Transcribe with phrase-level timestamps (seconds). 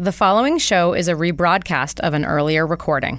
[0.00, 3.18] The following show is a rebroadcast of an earlier recording.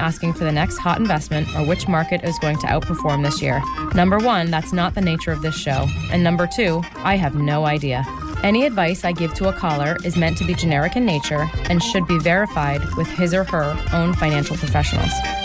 [0.00, 3.62] asking for the next hot investment or which market is going to outperform this year.
[3.94, 5.86] Number one, that's not the nature of this show.
[6.10, 8.04] And number two, I have no idea.
[8.42, 11.82] Any advice I give to a caller is meant to be generic in nature and
[11.82, 15.12] should be verified with his or her own financial professionals.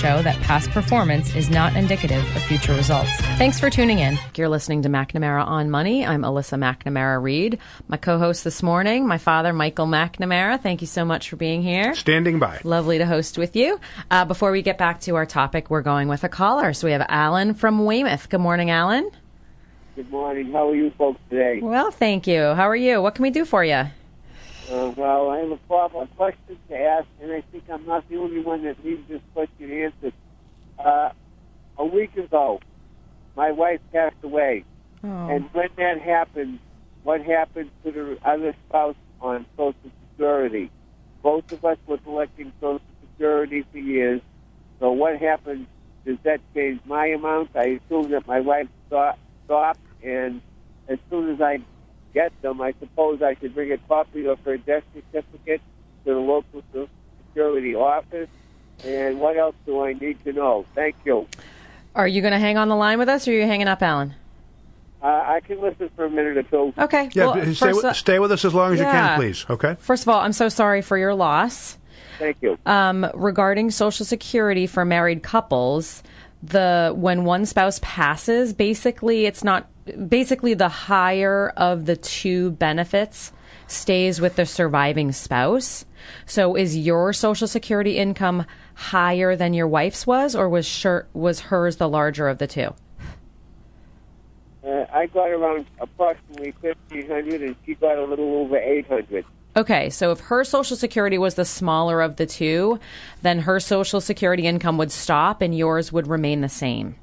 [0.00, 3.10] show that past performance is not indicative of future results.
[3.36, 4.18] Thanks for tuning in.
[4.34, 6.06] You're listening to McNamara on Money.
[6.06, 7.58] I'm Alyssa McNamara Reed.
[7.86, 10.58] My co-host this morning, my father, Michael McNamara.
[10.58, 11.94] Thank you so much for being here.
[11.94, 12.60] Standing by.
[12.64, 13.78] Lovely to host with you.
[14.10, 16.72] Uh, before we get back to our topic, we're going with a caller.
[16.72, 18.30] So we have Alan from Weymouth.
[18.30, 19.10] Good morning, Alan.
[19.96, 20.50] Good morning.
[20.50, 21.60] How are you folks today?
[21.60, 22.54] Well, thank you.
[22.54, 23.02] How are you?
[23.02, 23.84] What can we do for you?
[24.70, 28.08] Uh, well, I have a, problem, a question to ask, and I think I'm not
[28.08, 30.12] the only one that needs this question answered.
[30.78, 31.10] Uh,
[31.76, 32.60] a week ago,
[33.36, 34.64] my wife passed away,
[35.02, 35.28] Oh.
[35.28, 36.58] and when that happened,
[37.04, 39.74] what happened to the other spouse on Social
[40.12, 40.70] Security?
[41.22, 44.20] Both of us were collecting Social Security for years.
[44.78, 45.66] So what happened?
[46.04, 47.50] Does that change my amount?
[47.56, 50.42] I assume that my wife stopped, and
[50.88, 51.58] as soon as I
[52.12, 55.60] get them, I suppose I should bring a copy of her death certificate
[56.04, 56.88] to the local Social
[57.28, 58.28] Security office.
[58.84, 60.64] And what else do I need to know?
[60.74, 61.26] Thank you.
[61.94, 63.82] Are you going to hang on the line with us, or are you hanging up,
[63.82, 64.14] Alan?
[65.02, 66.74] Uh, I can listen for a minute or two.
[66.78, 67.10] Okay.
[67.14, 69.46] Yeah, well, stay, first, with, stay with us as long as you can, please.
[69.48, 69.76] Okay.
[69.78, 71.78] first of all, I'm so sorry for your loss.
[72.18, 72.58] Thank you.
[72.66, 76.02] Um, regarding Social Security for married couples,
[76.42, 83.32] the when one spouse passes, basically it's not basically the higher of the two benefits
[83.66, 85.84] stays with the surviving spouse.
[86.26, 91.40] So is your Social Security income higher than your wife's was, or was sure, was
[91.40, 92.74] hers the larger of the two?
[94.64, 99.24] Uh, I got around approximately fifteen hundred, and she got a little over eight hundred.
[99.56, 102.78] Okay, so if her Social Security was the smaller of the two,
[103.22, 106.94] then her Social Security income would stop and yours would remain the same.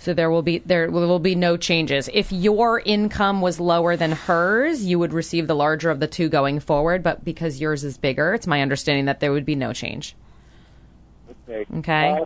[0.00, 2.08] So there will be there will be no changes.
[2.14, 6.30] If your income was lower than hers, you would receive the larger of the two
[6.30, 7.02] going forward.
[7.02, 10.16] But because yours is bigger, it's my understanding that there would be no change.
[11.46, 11.66] Okay.
[11.80, 12.08] Okay.
[12.12, 12.24] Uh,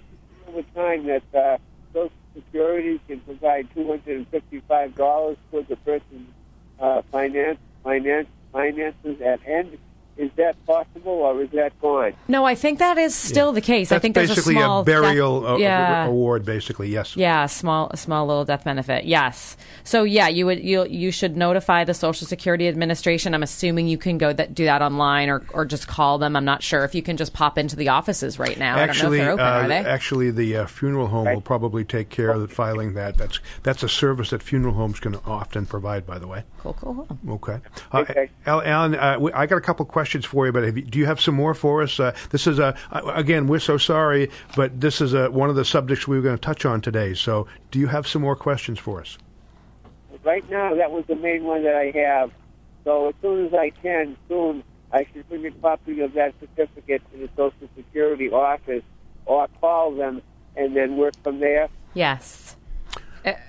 [0.48, 1.58] over time, that uh,
[1.92, 6.28] Social Security can provide two hundred and fifty-five dollars towards a person's
[6.78, 9.76] uh, finance, finance, finances at end.
[10.16, 12.12] Is that possible, or is that gone?
[12.28, 13.90] No, I think that is still the case.
[13.90, 16.06] I That's think there's basically a small death- burial uh, yeah.
[16.06, 16.88] award, basically.
[16.88, 17.16] Yes.
[17.16, 19.06] Yeah, a small, small little death benefit.
[19.06, 19.56] Yes.
[19.82, 23.34] So yeah, you would you you should notify the Social Security Administration.
[23.34, 26.36] I'm assuming you can go that do that online or or just call them.
[26.36, 28.76] I'm not sure if you can just pop into the offices right now.
[28.78, 29.72] Actually, I don't know if they're open.
[29.72, 29.90] uh, are they?
[29.90, 33.18] actually, the uh, funeral home will probably take care of filing that.
[33.18, 36.06] That's that's a service that funeral homes can often provide.
[36.06, 36.44] By the way.
[36.58, 37.04] cool, cool.
[37.08, 37.34] cool.
[37.34, 37.58] Okay.
[37.90, 38.30] Uh, Okay.
[38.46, 40.98] Alan, uh, we, I got a couple questions questions for you, but have you, do
[40.98, 41.98] you have some more for us?
[41.98, 42.76] Uh, this is a
[43.14, 46.36] again, we're so sorry, but this is a, one of the subjects we were going
[46.36, 47.14] to touch on today.
[47.14, 49.16] So, do you have some more questions for us?
[50.22, 52.30] Right now, that was the main one that I have.
[52.84, 54.62] So as soon as I can, soon
[54.92, 58.82] I should bring a copy of that certificate to the Social Security office,
[59.24, 60.20] or call them,
[60.54, 61.68] and then work from there.
[61.94, 62.56] Yes.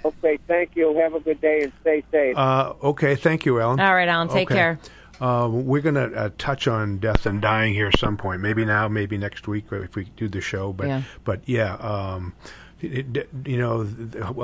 [0.05, 0.95] Okay, thank you.
[0.99, 2.37] Have a good day and stay safe.
[2.37, 3.77] Uh, okay, thank you, Alan.
[3.81, 4.29] All right, Alan.
[4.29, 4.55] Take Okay.
[4.55, 4.79] care.
[5.21, 8.41] Uh, we're going to uh, touch on death and dying here at some point.
[8.41, 10.73] Maybe now, maybe next week if we do the show.
[10.73, 11.01] But Yeah.
[11.23, 12.33] but yeah, um,
[12.81, 13.87] it, it- you know,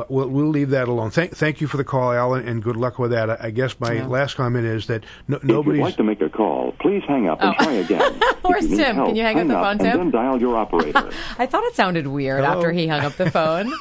[0.09, 1.11] we'll, we'll leave that alone.
[1.11, 3.29] Thank thank you for the call, Alan, and good luck with that.
[3.29, 4.07] I, I guess my Yeah.
[4.07, 7.41] last comment is that no, If you'd like to make a call, please hang up
[7.41, 8.19] and try again.
[8.41, 8.95] Where's if you Tim?
[8.95, 9.97] Help, Can you hang up the phone, and Tim?
[9.97, 11.09] then dial your operator.
[11.37, 12.57] I thought it sounded weird Hello?
[12.57, 13.71] after he hung up the phone,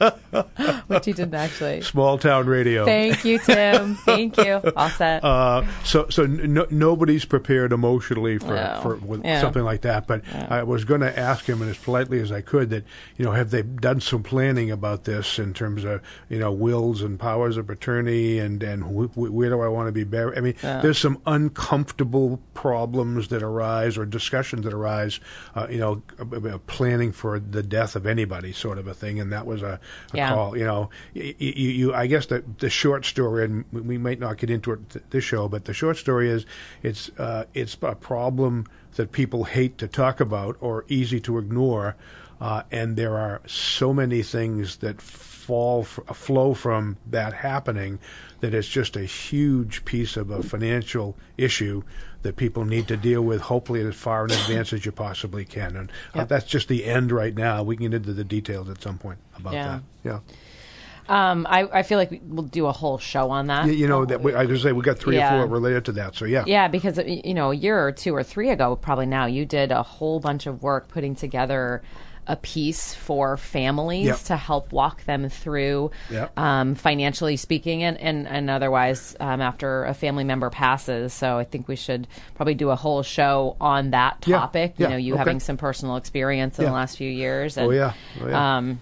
[0.86, 1.80] which he didn't actually.
[1.82, 2.84] Small town radio.
[2.84, 3.94] Thank you, Tim.
[3.96, 4.60] Thank you.
[4.76, 5.24] All set.
[5.24, 8.78] Uh, so so no, nobody's prepared emotionally for, No.
[8.82, 9.40] for with Yeah.
[9.40, 10.06] something like that.
[10.06, 12.84] But I was going to ask him, and as politely as I could, that
[13.16, 17.02] you know, have they done some planning about this in terms of you know wills
[17.02, 20.38] and powers of attorney, and and wh- wh- where do I want to be buried?
[20.38, 25.20] I mean, there's some uncomfortable problems that arise or discussions that arise,
[25.54, 26.02] uh, you know,
[26.66, 29.20] planning for the death of anybody, sort of a thing.
[29.20, 29.80] And that was a,
[30.12, 30.28] a Yeah.
[30.30, 33.98] call you know, you, you, you I guess the the short story, and we- we
[33.98, 36.46] might not get into it th- this show, but the short story is
[36.82, 38.66] it's uh, it's a problem
[38.96, 41.94] that people hate to talk about or easy to ignore,
[42.40, 47.98] uh, and there are so many things that fall f- flow from that happening
[48.40, 51.82] that it's just a huge piece of a financial issue
[52.22, 55.74] that people need to deal with hopefully as far in advance as you possibly can
[55.76, 58.82] and uh, that's just the end right now we can get into the details at
[58.82, 59.66] some point about Yeah.
[59.66, 60.18] that yeah
[61.08, 63.66] Um, I, I feel like we'll do a whole show on that.
[63.66, 65.36] you, you know that we, I was say we got three Yeah.
[65.36, 66.14] or four related to that.
[66.14, 69.24] So yeah, Yeah, because you know, a year or two or three ago, probably now,
[69.24, 71.82] you did a whole bunch of work putting together
[72.28, 74.18] a piece for families Yep.
[74.24, 76.38] to help walk them through, Yep.
[76.38, 81.12] um, financially speaking, and and, and otherwise um, after a family member passes.
[81.14, 84.74] So I think we should probably do a whole show on that topic.
[84.76, 85.18] yeah, You know, you okay.
[85.20, 86.70] having some personal experience in Yeah.
[86.70, 87.56] the last few years.
[87.58, 88.56] Oh yeah, oh yeah.
[88.58, 88.80] Um,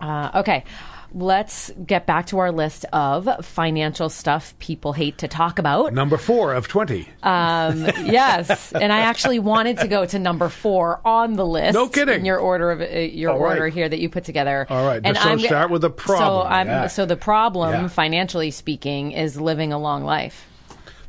[0.00, 0.64] uh, okay.
[1.12, 5.92] Let's get back to our list of financial stuff people hate to talk about.
[5.92, 7.08] Number four of twenty.
[7.22, 11.74] Um, yes, and I actually wanted to go to number four on the list.
[11.74, 12.20] No kidding.
[12.20, 13.48] In your order of uh, your All right.
[13.58, 14.66] order here that you put together.
[14.70, 16.52] All right, and so start with the So problem.
[16.52, 16.86] I'm Yeah.
[16.86, 17.88] so the problem, Yeah.
[17.88, 20.46] financially speaking, is living a long life.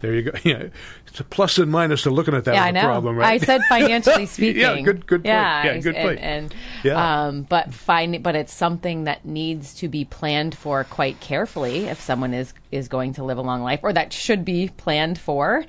[0.01, 0.31] There you go.
[0.44, 0.68] Yeah,
[1.07, 2.81] it's a plus and minus to looking at that yeah, as I know.
[2.81, 3.42] problem, right?
[3.42, 4.62] I said financially speaking.
[4.62, 5.25] Yeah, good- good point.
[5.25, 6.19] Yeah, good and, point.
[6.19, 7.25] And, Yeah.
[7.27, 12.01] um, but fin- but it's something that needs to be planned for quite carefully if
[12.01, 15.65] someone is is going to live a long life, or that should be planned for.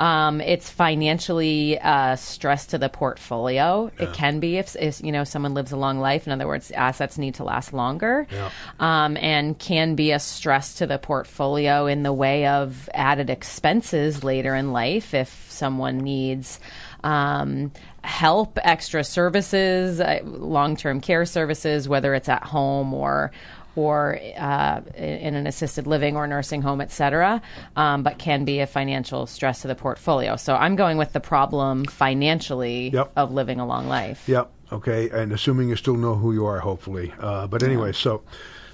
[0.00, 3.90] Um, it's financially uh, stress to the portfolio.
[3.98, 6.26] It can be if, if you know someone lives a long life.
[6.26, 8.50] In other words, assets need to last longer, Yeah.
[8.80, 14.24] um, and can be a stress to the portfolio in the way of added expenses
[14.24, 16.58] later in life if someone needs
[17.04, 17.70] um,
[18.02, 23.32] help, extra services, uh, long-term care services, whether it's at home or
[23.76, 27.40] or uh, in an assisted living or nursing home, et cetera,
[27.76, 30.36] um, but can be a financial stress to the portfolio.
[30.36, 33.12] So I'm going with the problem financially Yep.
[33.16, 34.28] of living a long life.
[34.28, 34.50] Yep.
[34.72, 35.10] Okay.
[35.10, 37.12] And assuming you still know who you are, hopefully.
[37.18, 38.22] Uh, but anyway, so,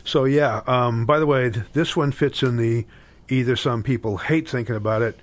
[0.05, 0.63] so yeah.
[0.67, 2.87] Um, by the way, th- this one fits in the
[3.29, 5.19] either some people hate thinking about it,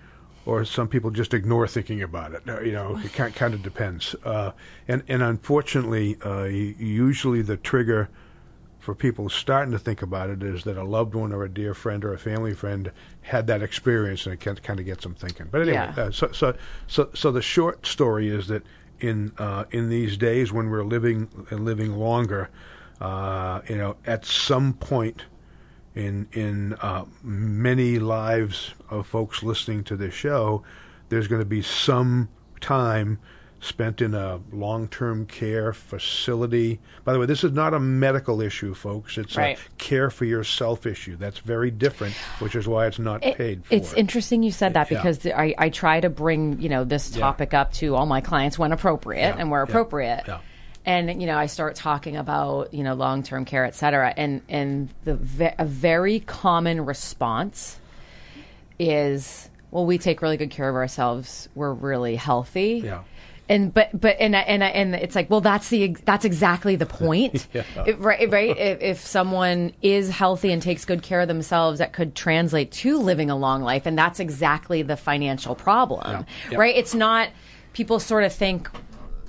[0.46, 2.44] or some people just ignore thinking about it.
[2.48, 4.16] Uh, You know, it kind kind of depends.
[4.26, 4.52] Uh,
[4.88, 8.10] and and unfortunately, uh, usually the trigger
[8.84, 11.74] for people starting to think about it is that a loved one or a dear
[11.74, 15.16] friend or a family friend had that experience and it can, kind of gets them
[15.16, 15.48] thinking.
[15.50, 16.04] But anyway, Yeah.
[16.04, 16.54] uh, so, so
[16.88, 18.62] so so the short story is that
[19.00, 22.50] in uh, in these days when we're living and living longer,
[23.00, 25.24] uh, you know, at some point
[25.96, 30.62] in in uh, many lives of folks listening to this show,
[31.08, 32.28] there's going to be some
[32.60, 33.18] time
[33.64, 36.80] spent in a long-term care facility.
[37.06, 39.18] By the way, this is not a medical issue, folks.
[39.18, 39.58] It's Right.
[39.58, 41.16] a care for yourself issue.
[41.16, 43.74] That's very different, which is why it's not It- paid for.
[43.74, 44.98] It's interesting you said that Yeah.
[44.98, 47.22] because I, I try to bring you know this Yeah.
[47.22, 49.36] topic up to all my clients when appropriate Yeah.
[49.40, 49.70] and where Yeah.
[49.70, 50.24] appropriate.
[50.28, 50.38] Yeah.
[50.86, 54.42] And you know, I start talking about you know long term care, et cetera, and
[54.50, 57.80] and the ve- a very common response
[58.80, 61.48] is, well, we take really good care of ourselves.
[61.56, 62.82] We're really healthy.
[62.84, 63.02] Yeah.
[63.50, 66.76] And but but and I- and I- and it's like well that's the that's exactly
[66.76, 67.48] the point.
[67.54, 68.58] It- right right?
[68.58, 72.98] If, if someone is healthy and takes good care of themselves that could translate to
[72.98, 76.58] living a long life and that's exactly the financial problem Yeah.
[76.58, 76.76] right?
[76.76, 77.30] It's not
[77.74, 78.70] people sort of think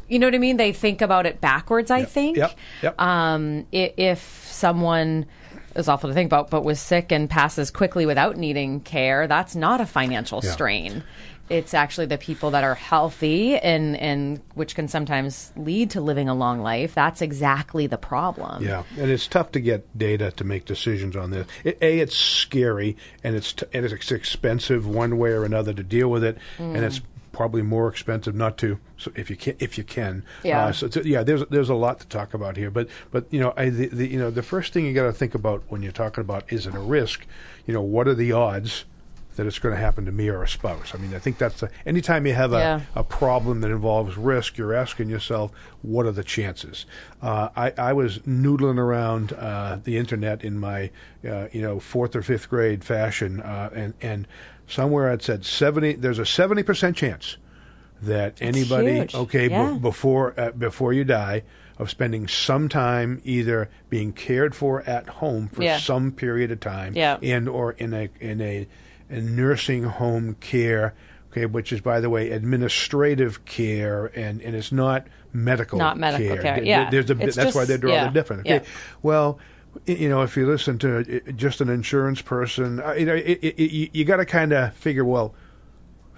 [0.07, 0.59] you know what I mean?
[0.59, 2.37] They think about it backwards I think.
[2.37, 2.59] Yep.
[2.83, 3.01] Yep.
[3.01, 5.27] um, if someone
[5.77, 9.57] is awful to think about, but was sick and passes quickly without needing care, that's
[9.57, 10.53] not a financial Yeah.
[10.53, 11.03] strain.
[11.51, 16.27] It's actually the people that are healthy and, and which can sometimes lead to living
[16.27, 16.95] a long life.
[16.95, 18.65] That's exactly the problem.
[18.65, 21.47] Yeah, and it's tough to get data to make decisions on this.
[21.63, 25.83] It, a, it's scary, and it's t- and it's expensive one way or another to
[25.83, 26.83] deal with it, and mm.
[26.83, 27.03] it's
[27.35, 28.79] probably more expensive not to.
[28.97, 30.67] So if you can, if you can, Yeah.
[30.67, 33.41] Uh, so it's- yeah, there's there's a lot to talk about here, but but you
[33.41, 35.83] know, I, the, the you know the first thing you got to think about when
[35.83, 37.27] you're talking about is it a risk?
[37.67, 38.85] You know, what are the odds?
[39.37, 40.95] That it's going to happen to me or a spouse.
[40.95, 42.81] I mean, I think that's a, anytime you have a, Yeah.
[42.95, 45.51] a problem that involves risk, you're asking yourself,
[45.83, 46.87] what are the chances?
[47.21, 50.93] Uh, I, I was noodling around uh, the internet in my,
[51.29, 54.29] uh, you know, fourth or fifth grade fashion, uh, and and
[54.67, 55.95] somewhere it said seventy.
[55.95, 57.37] There's a seventy percent chance
[58.03, 59.73] that anybody, okay, Yeah.
[59.81, 61.43] before uh, before you die,
[61.79, 65.79] of spending some time either being cared for at home for Yeah.
[65.79, 67.19] some period of time, Yeah.
[67.23, 68.67] and or in a in a,
[69.11, 70.95] a nursing home care,
[71.33, 76.37] okay, which is by the way administrative care, and and it's not medical, Not medical
[76.37, 76.91] care, There- yeah.
[76.91, 78.41] there's a It's that's why they draw yeah, the difference.
[78.43, 78.71] Okay, yeah.
[79.03, 79.39] well.
[79.87, 83.39] You know, if you listen to uh, just an insurance person, uh, you know, it,
[83.43, 85.35] it, it, you got to kind of figure, well,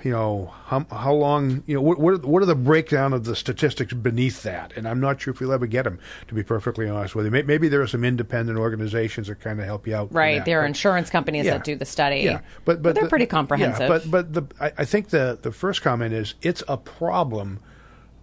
[0.04, 3.24] you know how how long you know what what are, what are the breakdown of
[3.24, 5.98] the statistics beneath that and i'm not sure if you'll ever get them
[6.28, 9.64] to be perfectly honest with you maybe there are some independent organizations that kind of
[9.64, 10.44] help you out Right.
[10.44, 11.52] There are But- insurance companies Yeah.
[11.52, 12.18] that do the study.
[12.18, 13.88] yeah but but they're the- pretty yeah, comprehensive.
[13.88, 17.58] but but the I, I think the the first comment is it's a problem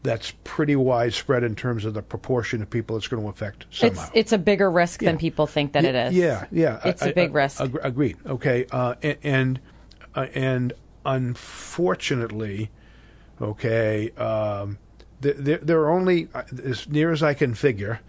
[0.04, 4.02] that's pretty widespread in terms of the proportion of people it's going to affect somehow
[4.04, 6.14] it's it's a bigger risk than people think that it is.
[6.14, 6.80] yeah, yeah.
[6.86, 7.62] It's a a big risk.
[7.62, 8.18] Ag- agreed.
[8.26, 9.60] Okay, uh, and
[10.14, 10.74] uh, and
[11.06, 12.70] unfortunately,
[13.42, 14.78] okay, um,
[15.22, 18.00] th- there, there are only, uh, as near as I can figure,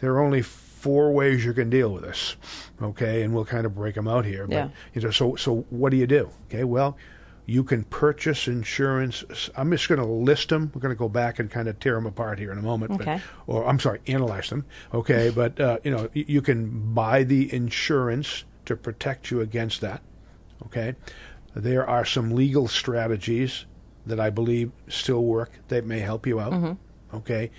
[0.00, 2.36] there are only four ways you can deal with this.
[2.80, 4.46] Okay, and we'll kind of break them out here.
[4.46, 4.68] But, Yeah.
[4.94, 6.30] You know, so so what do you do?
[6.48, 6.96] Okay, well.
[7.50, 9.24] You can purchase insurance.
[9.56, 10.70] I'm just going to list them.
[10.74, 12.90] We're going to go back and kind of tear them apart here in a moment.
[12.98, 13.00] but-
[13.46, 14.66] or I'm sorry, analyze them.
[14.92, 20.02] Okay, but uh, you know, you can buy the insurance to protect you against that.
[20.66, 20.94] Okay,
[21.54, 23.64] there are some legal strategies
[24.04, 26.52] that I believe still work that may help you out.
[27.14, 27.50] Okay,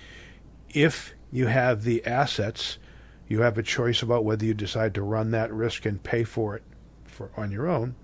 [0.72, 2.78] if you have the assets,
[3.26, 6.54] you have a choice about whether you decide to run that risk and pay for
[6.54, 6.62] it
[7.06, 7.96] for on your own.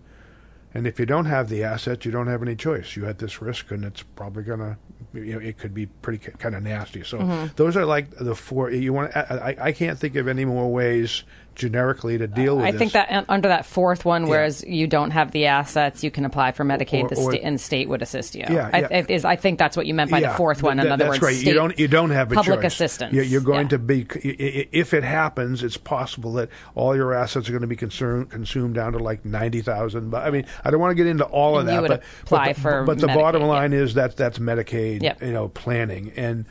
[0.76, 2.96] And if you don't have the assets, you don't have any choice.
[2.96, 4.76] You had this risk, and it's probably gonna,
[5.14, 7.02] you know, it could be pretty kind of nasty.
[7.02, 7.46] So Mm-hmm.
[7.56, 8.70] those are like the four.
[8.70, 9.16] You want?
[9.16, 11.24] I, I- I can't think of any more ways
[11.56, 12.78] generically to deal with I this.
[12.78, 16.52] think that under that fourth one, whereas you don't have the assets, you can apply
[16.52, 18.44] for Medicaid, Or- the or- sta- and state would assist you.
[18.48, 19.04] Yeah, I, yeah.
[19.08, 20.76] Is, I think that's what you meant by yeah, the fourth one.
[20.76, 21.44] th- In other that's words, right.
[21.46, 22.74] you don't you don't have a public choice.
[22.74, 23.12] assistance.
[23.12, 27.52] You're, you're going to be if it happens, it's possible that all your assets are
[27.52, 30.10] going to be consumed consumed down to like ninety thousand.
[30.10, 31.74] But I mean, I don't want to get into all of And that.
[31.74, 34.38] you would but, apply but the, for but the bottom Medicaid, line is that that's
[34.38, 35.02] Medicaid.
[35.02, 35.22] Yep.
[35.22, 36.44] You know, planning and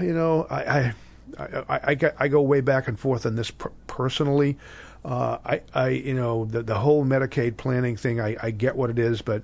[0.00, 0.56] you know I.
[0.62, 0.94] I
[1.38, 4.56] I, I, I, go- way back and forth on this per- personally.
[5.04, 8.90] Uh, I, I, you know, the, the whole Medicaid planning thing, I, I get what
[8.90, 9.42] it is, but,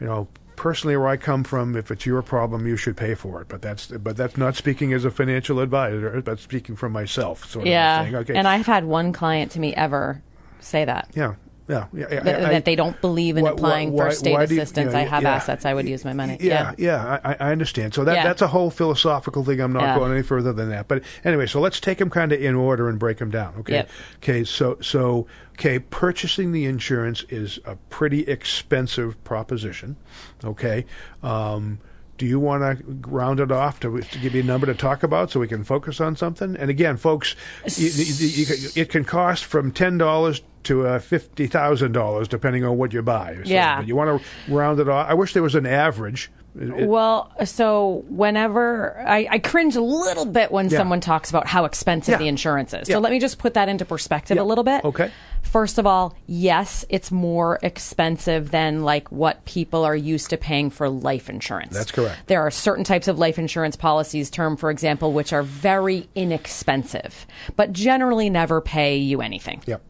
[0.00, 3.40] you know, personally, where I come from, if it's your problem, you should pay for
[3.40, 3.48] it.
[3.48, 6.20] But that's, but that's not speaking as a financial advisor.
[6.20, 7.50] That's speaking from myself.
[7.50, 8.14] Sort of Yeah, thing.
[8.16, 8.34] Okay.
[8.34, 10.22] and I've had one client to me ever
[10.60, 11.08] say that.
[11.14, 11.34] yeah,
[11.72, 12.06] yeah, yeah.
[12.10, 14.54] yeah, That, I- that they don't believe in why- applying why- for state why do
[14.54, 14.92] you- assistance.
[14.92, 15.34] yeah, I have yeah.
[15.34, 15.64] assets.
[15.64, 16.36] I would use my money.
[16.40, 17.94] Yeah, yeah, I, I understand.
[17.94, 19.60] So that that's a whole philosophical thing.
[19.60, 20.88] I'm not going any further than that.
[20.88, 23.54] But anyway, so let's take them kind of in order and break them down.
[23.60, 23.72] Okay.
[23.74, 23.90] Yep.
[24.16, 24.44] Okay.
[24.44, 29.96] So so okay, purchasing the insurance is a pretty expensive proposition.
[30.44, 30.86] Okay.
[31.22, 31.78] Um,
[32.18, 35.02] do you want to round it off to, to give you a number to talk
[35.02, 36.54] about so we can focus on something?
[36.56, 37.34] And again, folks,
[37.76, 42.64] you, you, you, it can cost from ten dollars to uh, fifty thousand dollars depending
[42.64, 43.34] on what you buy.
[43.36, 43.78] So, Yeah.
[43.78, 45.08] but you want to round it off.
[45.08, 46.30] I wish there was an average.
[46.58, 50.78] It- Well, so whenever I, I cringe a little bit when Yeah.
[50.78, 52.18] someone talks about how expensive Yeah.
[52.18, 52.88] the insurance is.
[52.88, 52.96] Yeah.
[52.96, 54.84] So let me just put that into perspective a little bit.
[54.84, 55.10] Okay.
[55.40, 60.68] First of all, yes, it's more expensive than like what people are used to paying
[60.70, 61.74] for life insurance.
[61.74, 62.26] That's correct.
[62.26, 67.26] There are certain types of life insurance policies, term for example, which are very inexpensive,
[67.56, 69.62] but generally never pay you anything.
[69.66, 69.82] Yep.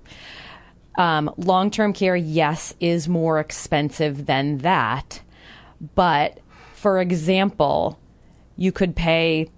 [0.97, 5.23] Um, Long term care, yes, is more expensive than that.
[5.95, 6.39] But
[6.75, 7.99] for example,
[8.57, 9.49] you could pay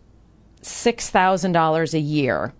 [0.62, 2.52] $6,000 a year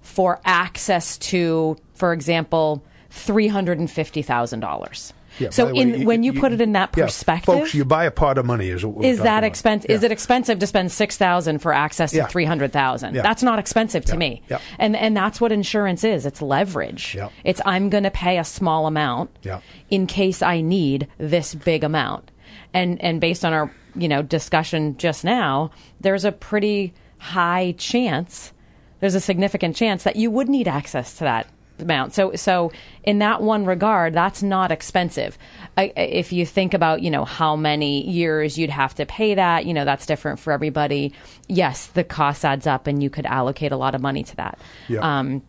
[0.00, 5.12] for access to, for example, $350,000.
[5.38, 8.04] Yeah, so way, in, when you, put it in that yeah, perspective, folks, you buy
[8.04, 8.68] a pot of money.
[8.68, 9.90] Is, what we're is that expensive?
[9.90, 12.26] Is it expensive to spend six thousand for access to Yeah.
[12.26, 13.14] three hundred thousand?
[13.14, 13.22] Yeah.
[13.22, 14.18] That's not expensive to Yeah.
[14.18, 14.42] me.
[14.48, 14.58] Yeah.
[14.78, 16.26] And and that's what insurance is.
[16.26, 17.14] It's leverage.
[17.14, 17.28] Yeah.
[17.44, 19.60] It's I'm going to pay a small amount Yeah.
[19.90, 22.30] in case I need this big amount.
[22.74, 28.52] And and based on our you know discussion just now, there's a pretty high chance,
[29.00, 31.46] there's a significant chance that you would need access to that
[31.80, 32.14] amount.
[32.14, 32.72] So so
[33.04, 35.38] in that one regard, that's not expensive.
[35.76, 39.66] I, if you think about you know how many years you'd have to pay that,
[39.66, 41.12] you know that's different for everybody.
[41.48, 44.58] Yes, the cost adds up, and you could allocate a lot of money to that.
[44.88, 45.00] Yeah.
[45.00, 45.42] Um,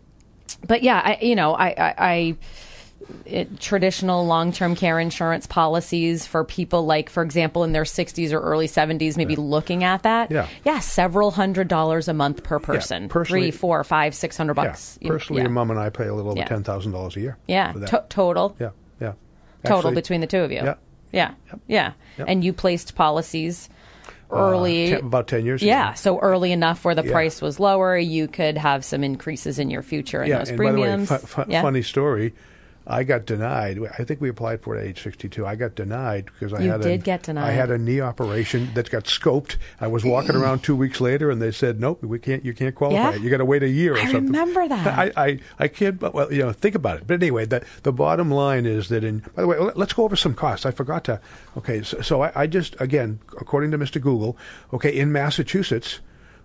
[0.67, 2.37] but yeah, I, you know, I, I, I
[3.25, 8.39] it, traditional long-term care insurance policies for people like, for example, in their 60s or
[8.39, 10.29] early 70s, maybe looking at that.
[10.31, 10.47] Yeah.
[10.65, 13.09] yeah, several hundred dollars a month per person.
[13.09, 14.97] personally- Three, four, five, six hundred bucks.
[15.01, 15.45] You- Personally, yeah.
[15.45, 16.45] your mom and I pay a little over Yeah.
[16.45, 17.37] ten thousand dollars a year.
[17.47, 18.55] Yeah, to- total.
[18.59, 19.13] yeah, yeah.
[19.65, 20.57] Total between the two of you.
[20.63, 20.75] Yeah.
[21.11, 21.31] Yeah.
[21.67, 21.93] Yeah.
[22.19, 23.67] And you placed policies
[24.31, 24.89] uh, early.
[24.91, 25.61] ten- about ten years.
[25.63, 25.95] yeah, ago.
[25.95, 27.11] so early enough where the Yeah.
[27.11, 30.37] price was lower, you could have some increases in your future in yeah.
[30.39, 31.09] those and premiums.
[31.09, 31.61] by the way, fu- fu- yeah.
[31.63, 32.33] funny story.
[32.89, 33.77] I got denied.
[33.99, 35.45] I think we applied for it at age 62.
[35.45, 37.47] I got denied because I You had a, get denied.
[37.47, 39.57] I had a knee operation that got scoped.
[39.79, 42.43] I was walking around two weeks later, and they said, "Nope, we can't.
[42.43, 43.11] You can't qualify.
[43.11, 43.15] Yeah?
[43.15, 44.87] You got to wait a year or I something." remember that.
[44.99, 45.99] I, I, I can't.
[45.99, 47.07] But well, you know, think about it.
[47.07, 49.19] But anyway, the the bottom line is that in.
[49.35, 50.65] By the way, let- let's go over some costs.
[50.65, 51.21] I forgot to.
[51.57, 54.01] Okay, so, so I, I just again, according to Mr.
[54.01, 54.35] Google,
[54.73, 55.99] okay, in Massachusetts.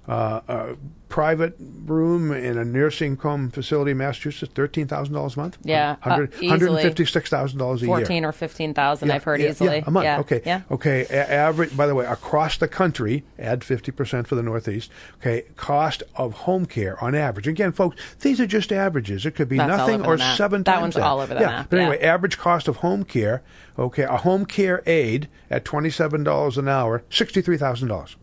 [0.07, 0.77] Uh, a
[1.09, 5.57] private room in a nursing home facility in Massachusetts, thirteen thousand dollars a month.
[5.63, 7.97] Yeah, uh, hundred and fifty six thousand dollars a year.
[7.97, 9.77] Fourteen or fifteen thousand, Yeah, I've heard yeah, easily.
[9.79, 10.05] Yeah, a month.
[10.05, 10.43] Yeah, Okay.
[10.45, 10.61] Yeah.
[10.71, 11.07] Okay.
[11.09, 11.75] A- average.
[11.75, 14.91] By the way, across the country, add fifty percent for the Northeast.
[15.21, 15.45] Okay.
[15.57, 17.49] Cost of home care on average.
[17.49, 19.25] Again, folks, these are just averages.
[19.25, 21.05] It could be That's nothing or seven That one's that.
[21.05, 21.47] all over the yeah.
[21.47, 23.43] map, But anyway, average cost of home care.
[23.79, 28.17] Okay, a home care aid at twenty seven dollars an hour, sixty three thousand dollars.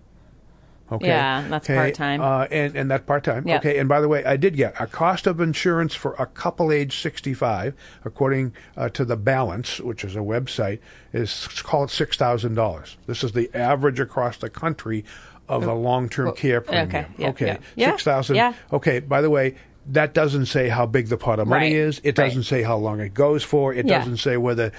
[0.92, 1.08] Okay.
[1.08, 1.76] Yeah, that's okay.
[1.76, 2.22] part-time.
[2.22, 3.48] Uh, and and that's part time.
[3.48, 3.62] Yep.
[3.62, 3.80] Okay.
[3.80, 6.98] And by the way, I did get a cost of insurance for a couple age
[7.02, 10.80] 65, according uh, to the Balance, which is a website,
[11.14, 12.98] is called six thousand dollars.
[13.08, 15.06] This is the average across the country
[15.48, 16.88] of a long term care premium.
[16.88, 17.06] okay.
[17.18, 17.58] Yeah, okay.
[17.76, 18.36] Yeah, Six thousand.
[18.36, 18.54] yeah.
[18.74, 19.00] Okay.
[19.00, 19.56] By the way.
[19.92, 22.00] That doesn't say how big the pot of money Right, is.
[22.04, 23.74] It doesn't say how long it goes for.
[23.74, 24.00] It Yeah.
[24.00, 24.72] doesn't say whether,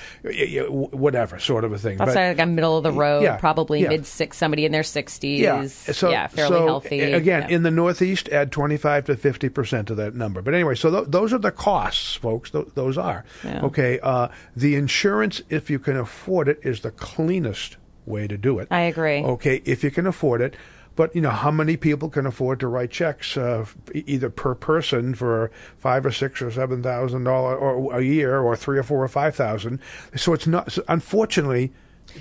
[0.68, 1.98] whatever sort of a thing.
[1.98, 3.88] That's But- like a middle of the road, yeah, probably yeah.
[3.90, 5.40] mid six, somebody in their sixties.
[5.40, 7.00] Yeah, so fairly so, healthy.
[7.00, 7.54] Again, Yeah.
[7.56, 10.42] in the Northeast, add twenty-five to fifty percent of that number.
[10.42, 12.50] But anyway, so th- those are the costs, folks.
[12.50, 13.62] Th- those are Yeah.
[13.64, 13.98] okay.
[14.02, 18.68] Uh, the insurance, if you can afford it, is the cleanest way to do it.
[18.70, 19.22] I agree.
[19.22, 20.54] Okay, if you can afford it.
[20.94, 25.14] But you know how many people can afford to write checks uh, either per person
[25.14, 29.02] for five or six or seven thousand dollar or a year, or three or four
[29.02, 29.80] or five thousand?
[30.16, 30.70] So it's not.
[30.72, 31.72] so unfortunately,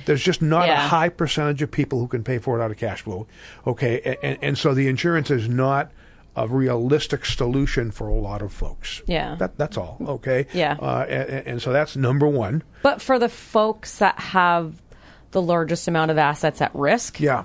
[0.06, 2.78] there's just not a high percentage of people who can pay for it out of
[2.78, 3.28] cash flow.
[3.68, 5.92] Okay, and, and so the insurance is not
[6.36, 9.02] a realistic solution for a lot of folks.
[9.06, 9.36] Yeah.
[9.36, 9.98] that, that's all.
[10.00, 10.48] Okay.
[10.54, 10.78] Yeah.
[10.80, 12.64] uh, and, and so that's number one.
[12.84, 14.82] But for the folks that have
[15.32, 17.44] the largest amount of assets at risk, Yeah.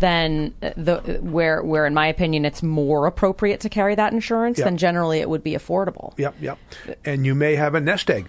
[0.00, 4.58] Then uh, the where where in my opinion it's more appropriate to carry that insurance,
[4.58, 4.64] Yeah.
[4.64, 6.12] then generally it would be affordable.
[6.18, 6.58] Yep, yep.
[7.04, 8.28] And you may have a nest egg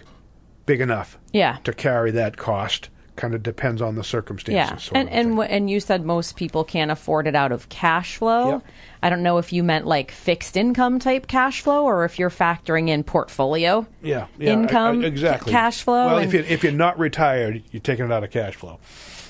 [0.66, 1.58] big enough Yeah.
[1.64, 2.90] to carry that cost.
[3.16, 4.90] Kind of depends on the circumstances.
[4.92, 8.18] Yeah, and and wh- and you said most people can't afford it out of cash
[8.18, 8.50] flow.
[8.56, 8.62] Yep.
[9.04, 12.30] I don't know if you meant like fixed income type cash flow, or if you're
[12.30, 13.88] factoring in portfolio.
[14.02, 15.54] yeah, yeah, income, I- I- exactly.
[15.54, 16.08] cash flow.
[16.08, 18.80] Well, if you're, if you're not retired, you're taking it out of cash flow.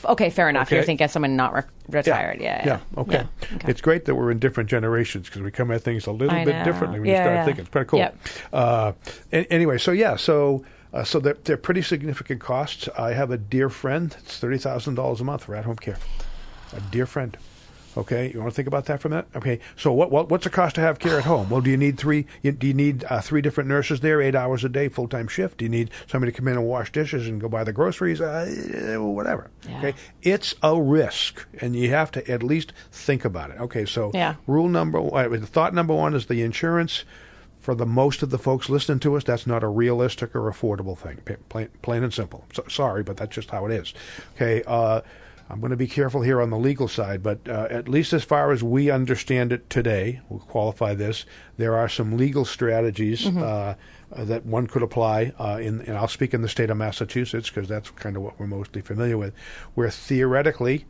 [0.10, 0.72] Okay, fair enough.
[0.72, 0.86] You're Okay.
[0.88, 2.40] thinking of someone not re- retired.
[2.42, 3.18] Yeah, yeah, Okay.
[3.18, 3.70] Yeah, okay.
[3.72, 6.46] It's great that we're in different generations because we come at things a little I
[6.46, 6.64] bit know.
[6.64, 7.46] differently when Yeah, you start yeah.
[7.46, 7.62] thinking.
[7.62, 8.00] It's pretty cool.
[8.00, 8.18] Yep.
[8.54, 8.92] Uh,
[9.32, 10.64] an- anyway, so yeah, so
[10.94, 12.88] uh, so they're, they're pretty significant costs.
[12.98, 14.16] I have a dear friend.
[14.24, 15.98] It's thirty thousand dollars a month for at home care.
[16.76, 17.38] A dear friend.
[17.98, 19.28] Okay, you want to think about that for a minute?
[19.36, 21.50] Okay, so what, what what's the cost to have care at home?
[21.50, 22.26] Well, do you need three?
[22.42, 25.28] You, do you need uh, three different nurses there, eight hours a day, full time
[25.28, 25.60] shift?
[25.60, 28.20] Do you need somebody to come in and wash dishes and go buy the groceries?
[28.20, 29.50] Uh, whatever.
[29.70, 29.78] Yeah.
[29.80, 33.60] Okay, it's a risk, and you have to at least think about it.
[33.62, 34.36] Okay, so Yeah.
[34.46, 37.06] rule number one, thought number one is the insurance.
[37.62, 40.96] For the most of the folks listening to us, that's not a realistic or affordable
[40.96, 41.18] thing.
[41.50, 42.46] Plain, plain and simple.
[42.54, 43.92] So, sorry, but that's just how it is.
[44.36, 44.62] Okay.
[44.68, 45.02] Uh,
[45.50, 48.24] I'm going to be careful here on the legal side, but uh, at least as
[48.24, 51.26] far as we understand it today, we'll qualify this.
[51.58, 53.76] There are some legal strategies uh,
[54.12, 57.50] uh, that one could apply, uh, in, and I'll speak in the state of Massachusetts
[57.50, 59.36] because that's kind of what we're mostly familiar with,
[59.76, 60.86] where theoretically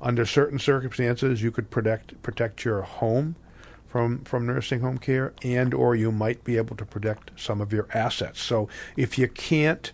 [0.00, 3.34] under certain circumstances, you could protect protect your home
[3.88, 7.72] from from nursing home care, and or you might be able to protect some of
[7.72, 8.40] your assets.
[8.40, 9.92] So if you can't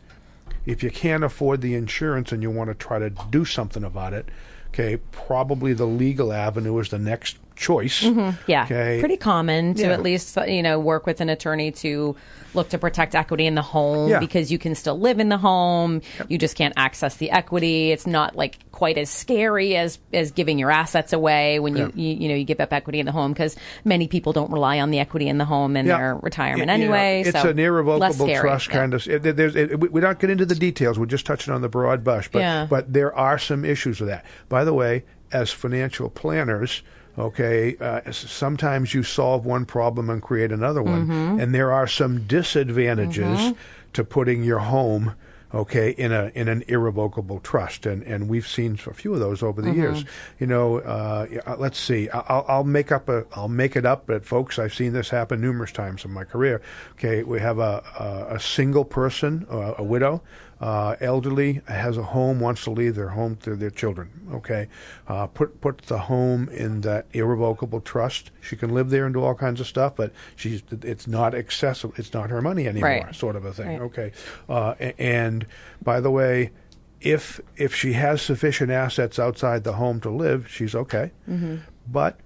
[0.67, 4.13] if you can't afford the insurance and you want to try to do something about
[4.13, 4.29] it,
[4.69, 8.03] okay, probably the legal avenue is the next choice.
[8.03, 8.41] Mm-hmm.
[8.47, 8.99] Yeah, Okay.
[9.01, 9.89] pretty common to Yeah.
[9.93, 12.17] at least you know work with an attorney to
[12.55, 14.19] look to protect equity in the home Yeah.
[14.19, 16.03] because you can still live in the home.
[16.29, 17.93] You just can't access the equity.
[17.93, 22.15] It's not like quite as scary as as giving your assets away when you you,
[22.15, 24.91] you know you give up equity in the home because many people don't rely on
[24.91, 27.23] the equity in the home in their retirement Y- you know, anyway.
[27.27, 29.07] it's so an irrevocable trust kind of.
[29.09, 30.99] It, it, we- we're not get into the details.
[30.99, 32.29] We're just touching on the broad brush.
[32.31, 32.67] But Yeah.
[32.69, 34.25] but there are some issues with that.
[34.49, 36.83] By the way, as financial planners.
[37.19, 41.41] Okay, uh, sometimes you solve one problem and create another one, Mm-hmm.
[41.41, 43.53] and there are some disadvantages
[43.93, 45.15] to putting your home,
[45.55, 49.43] okay, in a in an irrevocable trust, and and we've seen a few of those
[49.43, 49.81] over the Mm-hmm.
[49.81, 50.05] years.
[50.41, 53.85] You know, uh, uh, let's see, I- I'll, I'll make up a I'll make it
[53.85, 56.63] up, but folks, I've seen this happen numerous times in my career.
[56.93, 57.83] Okay, we have a
[58.31, 60.23] a, a single person, uh, a widow.
[60.63, 64.09] Uh, elderly has a home, wants to leave their home to their children.
[64.33, 64.69] Okay,
[65.09, 68.31] uh, put put the home in that irrevocable trust.
[68.41, 71.95] She can live there and do all kinds of stuff, but she's it's not accessible.
[71.97, 73.15] It's not her money anymore, Right.
[73.15, 73.67] sort of a thing.
[73.67, 73.81] Right.
[73.81, 74.13] Okay,
[74.49, 75.47] uh, and
[75.83, 76.53] by the way,
[77.01, 81.11] if if she has sufficient assets outside the home to live, she's okay.
[81.29, 81.57] Mm-hmm.
[81.91, 82.21] But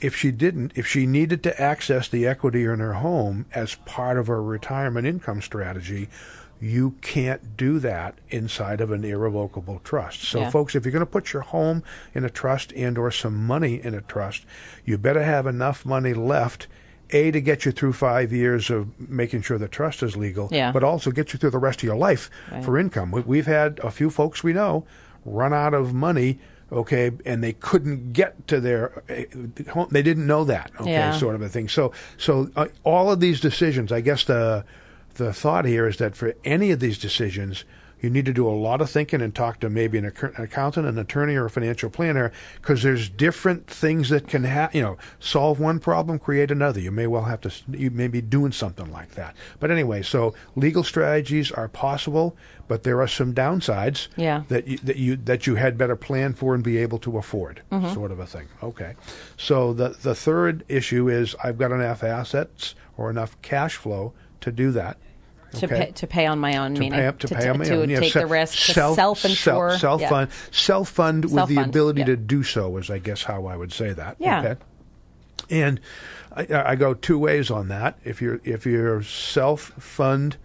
[0.00, 4.18] if she didn't, if she needed to access the equity in her home as part
[4.18, 6.08] of her retirement income strategy,
[6.60, 10.22] you can't do that inside of an irrevocable trust.
[10.22, 10.50] So Yeah.
[10.50, 11.82] folks, if you're going to put your home
[12.14, 14.44] in a trust and or some money in a trust,
[14.84, 16.66] you better have enough money left
[17.10, 20.72] a to get you through 5 years of making sure the trust is legal, Yeah.
[20.72, 22.30] but also get you through the rest of your life
[22.62, 23.10] for income.
[23.12, 24.84] We, we've had a few folks we know
[25.24, 26.38] run out of money
[26.72, 29.24] okay and they couldn't get to their eh,
[29.70, 31.12] home they didn't know that okay Yeah.
[31.12, 34.64] sort of a thing so so uh, all of these decisions i guess the
[35.16, 37.64] the thought here is that for any of these decisions
[38.02, 40.44] you need to do a lot of thinking and talk to maybe an, acc- an
[40.44, 44.76] accountant, an attorney, or a financial planner because there's different things that can happen.
[44.76, 46.78] You know, solve one problem, create another.
[46.78, 47.50] You may well have to.
[47.70, 49.34] You may be doing something like that.
[49.60, 52.36] But anyway, so legal strategies are possible,
[52.68, 54.42] but there are some downsides Yeah.
[54.48, 57.62] that you, that you that you had better plan for and be able to afford,
[57.72, 57.94] Mm-hmm.
[57.94, 58.46] sort of a thing.
[58.62, 58.92] Okay,
[59.38, 64.52] so the the third issue is I've got enough assets or enough cash flow to
[64.52, 64.98] do that.
[65.52, 65.86] To Okay.
[65.86, 67.82] pay to pay on my own, To meaning pay up to, pay on my to
[67.82, 67.88] own.
[67.88, 70.08] Take the risk, to self- self-insure, self, yeah.
[70.08, 72.06] self-fund, self-fund with the ability yeah.
[72.06, 74.16] to do so is, I guess, how I would say that.
[74.18, 74.40] Yeah.
[74.40, 74.56] Okay.
[75.50, 75.80] And
[76.34, 77.98] I, I go two ways on that.
[78.04, 80.36] If you're if you're self-fund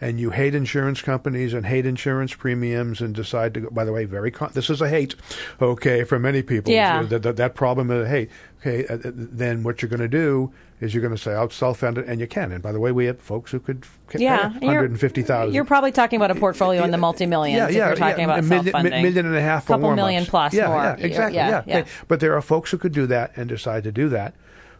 [0.00, 3.92] and you hate insurance companies and hate insurance premiums and decide to go, by the
[3.92, 5.14] way, very con- this is a hate,
[5.62, 6.72] okay, for many people.
[6.72, 7.04] Yeah.
[7.04, 8.30] That, that, that problem is a hate.
[8.60, 10.52] Okay, uh, then what you're going to do
[10.84, 12.52] is you're going to say, I'll self-fund it, and you can.
[12.52, 15.90] And by the way, we have folks who could Yeah, and you're- 150000 You're probably
[15.92, 17.56] talking about a portfolio in the multi-millions.
[17.56, 19.02] yeah, if yeah, you're talking yeah, about a million, self-funding.
[19.02, 19.96] million and a half couple warm-ups.
[19.96, 20.76] million plus yeah, more.
[20.82, 21.36] Yeah, exactly.
[21.36, 21.84] yeah, Yeah.
[22.06, 24.34] But there are folks who could do that and decide to do that.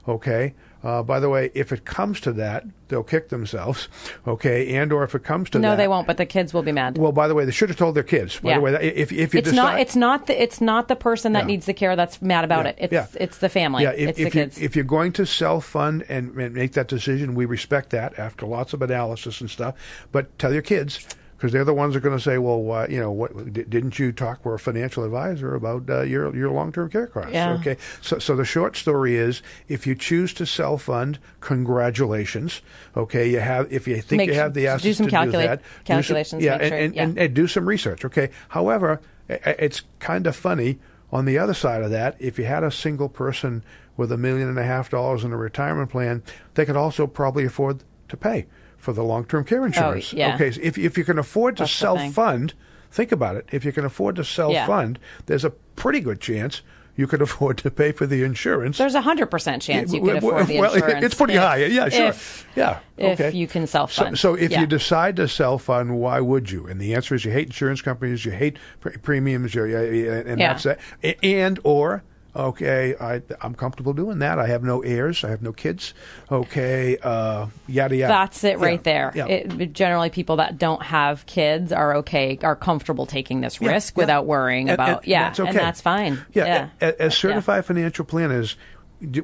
[0.07, 0.55] Okay.
[0.85, 3.89] Uh, by the way, if it comes to that, they'll kick themselves.
[4.27, 4.75] Okay.
[4.77, 6.07] And or if it comes to that No, that, they won't.
[6.07, 6.97] But the kids will be mad.
[6.99, 8.39] Well, by the way, they should have told their kids.
[8.41, 8.55] By Yeah.
[8.57, 9.81] the way, if if you it's decide, not.
[9.81, 10.27] It's not.
[10.27, 11.47] The, it's not the person that Yeah.
[11.49, 12.77] needs the care that's mad about Yeah, it.
[12.81, 13.07] It's yeah.
[13.21, 13.83] it's the family.
[13.83, 14.59] Yeah, if, it's if, the you, kids.
[14.59, 18.47] if you're going to self fund and, and make that decision, we respect that after
[18.47, 19.75] lots of analysis and stuff.
[20.13, 22.87] But tell your kids because they're the ones that are going to say, "Well, why,
[22.87, 26.51] you know, what di- didn't you talk with a financial advisor about uh, your your
[26.51, 27.55] long term care costs?" Yeah.
[27.55, 32.61] Okay, so so the short story is, if you choose to self fund, congratulations.
[32.97, 35.43] Okay, you have if you think Make- you have the do assets some to calculate-
[35.45, 37.03] do that, do some- calculations, yeah, make and, and, yeah.
[37.03, 38.05] and, and do some research.
[38.05, 40.79] Okay, however, it's kind of funny.
[41.13, 43.63] On the other side of that, if you had a single person
[43.97, 47.45] with a million and a half dollars in a retirement plan, they could also probably
[47.45, 48.47] afford to pay
[48.85, 50.13] for the long-term care oh, insurance.
[50.13, 50.35] Oh, yeah.
[50.35, 52.53] Okay, so if if you can afford to That's self-fund,
[52.91, 53.49] think about it.
[53.51, 56.61] If you can afford to self-fund, there's a pretty good chance
[56.97, 58.77] you could afford to pay for the insurance.
[58.79, 60.83] There's a hundred percent chance you could afford the insurance.
[60.83, 61.65] well, it's pretty if- high.
[61.65, 62.07] Yeah, sure.
[62.09, 62.79] If, yeah.
[62.99, 63.37] if okay.
[63.37, 64.19] you can self-fund.
[64.19, 64.61] so if Yeah.
[64.61, 66.67] you decide to self-fund, why would you?
[66.67, 70.53] And the answer is you hate insurance companies, you hate pre- premiums, you, and Yeah.
[70.55, 70.67] that's.
[71.03, 72.05] A- And or
[72.37, 74.39] okay, I, I'm comfortable doing that.
[74.39, 75.95] I have no heirs, I have no kids.
[76.31, 78.13] Okay, uh, yada yada.
[78.13, 79.13] That's it right Yeah, there.
[79.15, 79.27] Yeah.
[79.27, 83.97] It, generally, people that don't have kids are okay, are comfortable taking this Yeah, risk
[83.97, 84.03] yeah.
[84.03, 84.99] without worrying And- about.
[85.03, 85.49] and yeah, that's okay.
[85.51, 86.25] and that's fine.
[86.33, 86.93] Yeah, yeah.
[86.99, 88.57] As certified financial planners,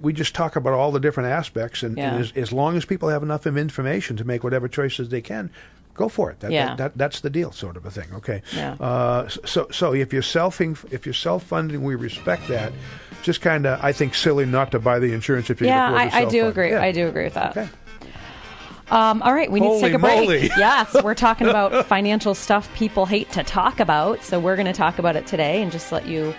[0.01, 3.09] we just talk about all the different aspects, and, and as, as long as people
[3.09, 5.51] have enough information to make whatever choices they can,
[5.95, 6.41] go for it.
[6.41, 6.67] That, Yeah.
[6.69, 8.09] that, that, that's the deal, sort of a thing.
[8.15, 8.43] Okay.
[8.55, 8.73] Yeah.
[8.81, 12.73] Uh, so so if you're selfing, if you're self funding, we respect that.
[13.23, 15.95] Just kind of, I think, silly not to buy the insurance if you Yeah, can
[15.97, 16.71] afford to I, I do agree.
[16.71, 16.83] Yeah.
[16.83, 17.57] I do agree with that.
[17.57, 17.69] Okay.
[18.91, 20.21] Um, all right, we need to take a break.
[20.23, 20.43] moly.
[20.59, 24.73] yes, we're talking about financial stuff people hate to talk about, so we're going to
[24.73, 26.35] talk about it today and just let you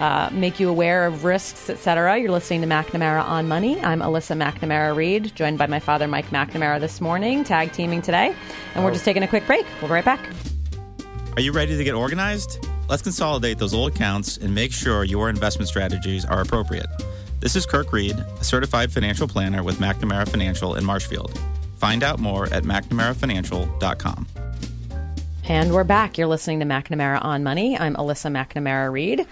[0.00, 2.18] uh, make you aware of risks, etc.
[2.18, 3.80] You're listening to McNamara on Money.
[3.80, 8.34] I'm Alyssa McNamara Reed, joined by my father Mike McNamara this morning, tag teaming today,
[8.74, 9.66] and we're just taking a quick break.
[9.80, 10.20] We'll be right back.
[11.36, 12.66] Are you ready to get organized?
[12.88, 16.86] Let's consolidate those old accounts and make sure your investment strategies are appropriate.
[17.40, 21.38] This is Kirk Reed, a certified financial planner with McNamara Financial in Marshfield.
[21.76, 24.26] Find out more at McNamaraFinancial.com.
[25.44, 26.18] And we're back.
[26.18, 27.78] You're listening to McNamara on Money.
[27.78, 29.26] I'm Alyssa McNamara Reed,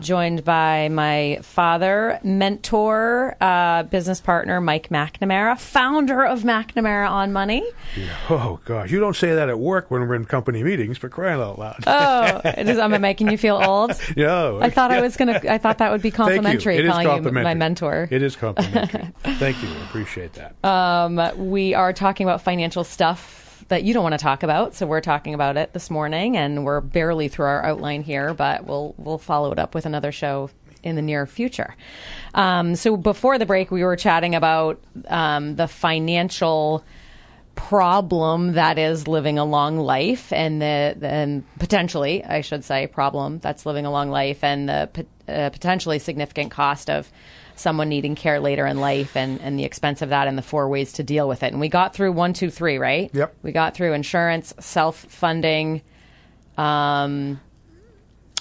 [0.00, 7.64] joined by my father, mentor, uh, business partner, Mike McNamara, founder of McNamara on Money.
[8.28, 11.40] Oh gosh, you don't say that at work when we're in company meetings, for crying
[11.40, 11.84] out loud.
[11.86, 13.92] Oh, is, am I making you feel old?
[14.16, 15.40] no, I thought I was gonna.
[15.48, 16.34] I thought that would be Thank you.
[16.34, 16.76] complimentary.
[16.78, 17.40] Is calling complimentary.
[17.40, 18.08] you my mentor.
[18.10, 19.12] It is complimentary.
[19.22, 19.68] Thank you.
[19.68, 20.64] I appreciate that.
[20.64, 24.86] Um, we are talking about financial stuff that you don't want to talk about, so
[24.86, 28.94] we're talking about it this morning, and we're barely through our outline here, but we'll
[28.96, 30.50] we'll follow it up with another show
[30.82, 31.74] in the near future.
[32.34, 36.84] Um, so before the break, we were chatting about um, the financial
[37.56, 43.38] problem that is living a long life and the and potentially I should say problem
[43.38, 47.10] that's living a long life and the uh, potentially significant cost of
[47.56, 50.68] someone needing care later in life and, and the expense of that and the four
[50.68, 53.34] ways to deal with it and we got through one two three right Yep.
[53.42, 55.82] we got through insurance self-funding
[56.58, 57.40] um,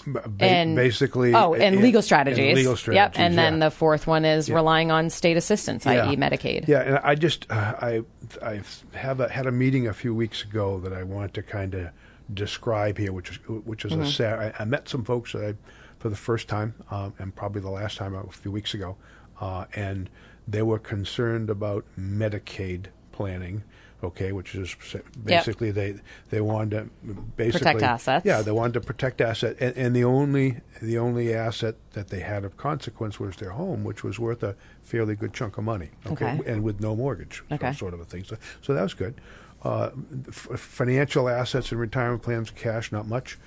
[0.07, 3.19] Ba- and basically, oh and legal and strategies legal yep strategies.
[3.19, 3.65] and then yeah.
[3.69, 7.73] the fourth one is relying on state assistance i.e medicaid Yeah, and I just uh,
[7.79, 8.01] I
[8.43, 8.61] I
[8.93, 11.89] have a, had a meeting a few weeks ago that I want to kind of
[12.31, 14.01] describe here, which is which is Mm-hmm.
[14.03, 14.53] a sad.
[14.59, 15.55] I, I met some folks that I,
[15.99, 18.95] for the first time, um, and probably the last time a few weeks ago,
[19.41, 20.09] uh, and
[20.47, 23.63] they were concerned about Medicaid planning.
[24.03, 24.75] Okay, which is
[25.23, 25.95] basically they
[26.29, 28.25] they wanted to basically Protect assets.
[28.25, 32.19] Yeah, they wanted to protect asset, and, and the only the only asset that they
[32.19, 35.89] had of consequence was their home, which was worth a fairly good chunk of money.
[36.05, 36.39] Okay.
[36.45, 37.73] and with no mortgage, Okay.
[37.73, 38.25] sort of a thing.
[38.25, 39.15] So, so that was good.
[39.63, 39.89] Uh,
[40.27, 43.39] f- financial assets and retirement plans, cash, not much,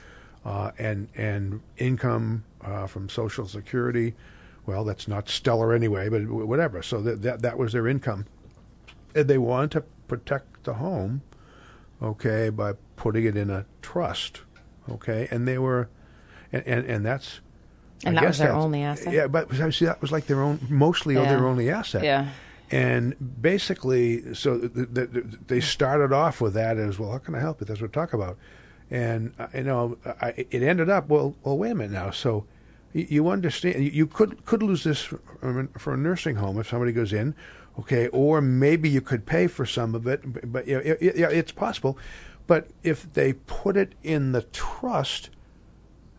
[0.49, 4.15] uh, and and income uh, from Social Security.
[4.67, 6.83] Well, that's not stellar anyway, but whatever.
[6.83, 8.25] So that that, that was their income.
[9.15, 11.23] And they wanted to protect the home,
[12.03, 14.43] okay, by putting it in a trust,
[14.91, 15.89] okay, and they were,
[16.53, 17.41] and and, and that's.
[18.05, 19.13] And I that was their only asset?
[19.13, 21.29] Yeah, but see, that was like their own, mostly Yeah.
[21.29, 22.05] their only asset.
[22.05, 22.29] Yeah.
[22.71, 27.11] And basically, so th th th they started off with that as well.
[27.13, 27.67] How can I help you?
[27.67, 28.37] That's what we talk about.
[28.91, 31.35] And uh, you know, I, it ended up well.
[31.45, 32.11] Well, wait a minute now.
[32.11, 32.47] So
[32.93, 33.85] you, understand?
[33.85, 37.35] You, could could lose this for, for a nursing home if somebody goes in,
[37.79, 40.53] okay, or maybe you could pay for some of it.
[40.53, 41.99] But, you know, it, it, yeah, it's possible.
[42.47, 45.29] But if they put it in the trust,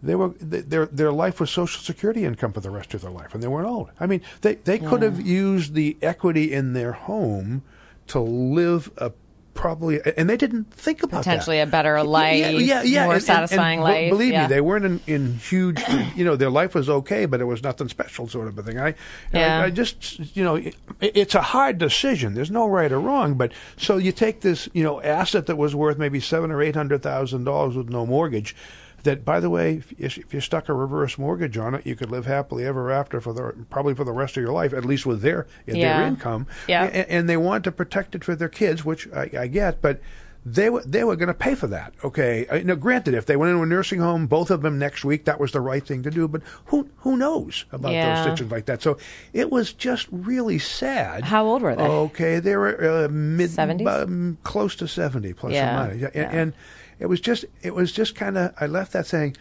[0.04, 3.34] they were their their life was Social Security income for the rest of their life,
[3.34, 3.90] and they weren't old.
[4.00, 7.64] I mean, they they could have used the equity in their home
[8.08, 9.12] to live a
[9.54, 11.30] probably, and they didn't think about that.
[11.32, 13.04] Potentially a better life, yeah, yeah, yeah.
[13.04, 14.42] more and- and- satisfying and be- life, Believe yeah.
[14.44, 15.82] me, they weren't in, in huge.
[16.16, 18.80] you know, their life was okay, but it was nothing special, sort of a thing.
[18.80, 18.96] I,
[19.34, 19.62] Yeah.
[19.62, 22.34] I, I just, you know, it, it's a hard decision.
[22.34, 25.76] There's no right or wrong, but so you take this, you know, asset that was
[25.76, 28.56] worth maybe seven or eight hundred thousand dollars with no mortgage.
[29.04, 31.96] That, by the way, if you- if you stuck a reverse mortgage on it, you
[31.96, 34.86] could live happily ever after for the probably for the rest of your life, at
[34.86, 36.00] least with their Yeah.
[36.00, 36.48] their income.
[36.68, 36.86] Yeah.
[36.86, 40.02] A- and, they want to protect it for their kids, which I, I get, but
[40.46, 41.94] they were they were going to pay for that.
[42.04, 45.04] Okay, Uh, now granted, if they went into a nursing home, both of them next
[45.04, 46.28] week, that was the right thing to do.
[46.30, 48.16] But who who knows about Yeah.
[48.16, 48.82] those situations like that?
[48.82, 48.98] So
[49.34, 51.26] it was just really sad.
[51.26, 51.84] How old were they?
[51.84, 53.86] Okay, they were uh, mid 70s?
[54.04, 56.02] um, close to seventy, plus Yeah, or minus.
[56.02, 56.22] Yeah, yeah.
[56.22, 56.54] And, and
[57.00, 59.38] it was just it was just kind of I left that saying.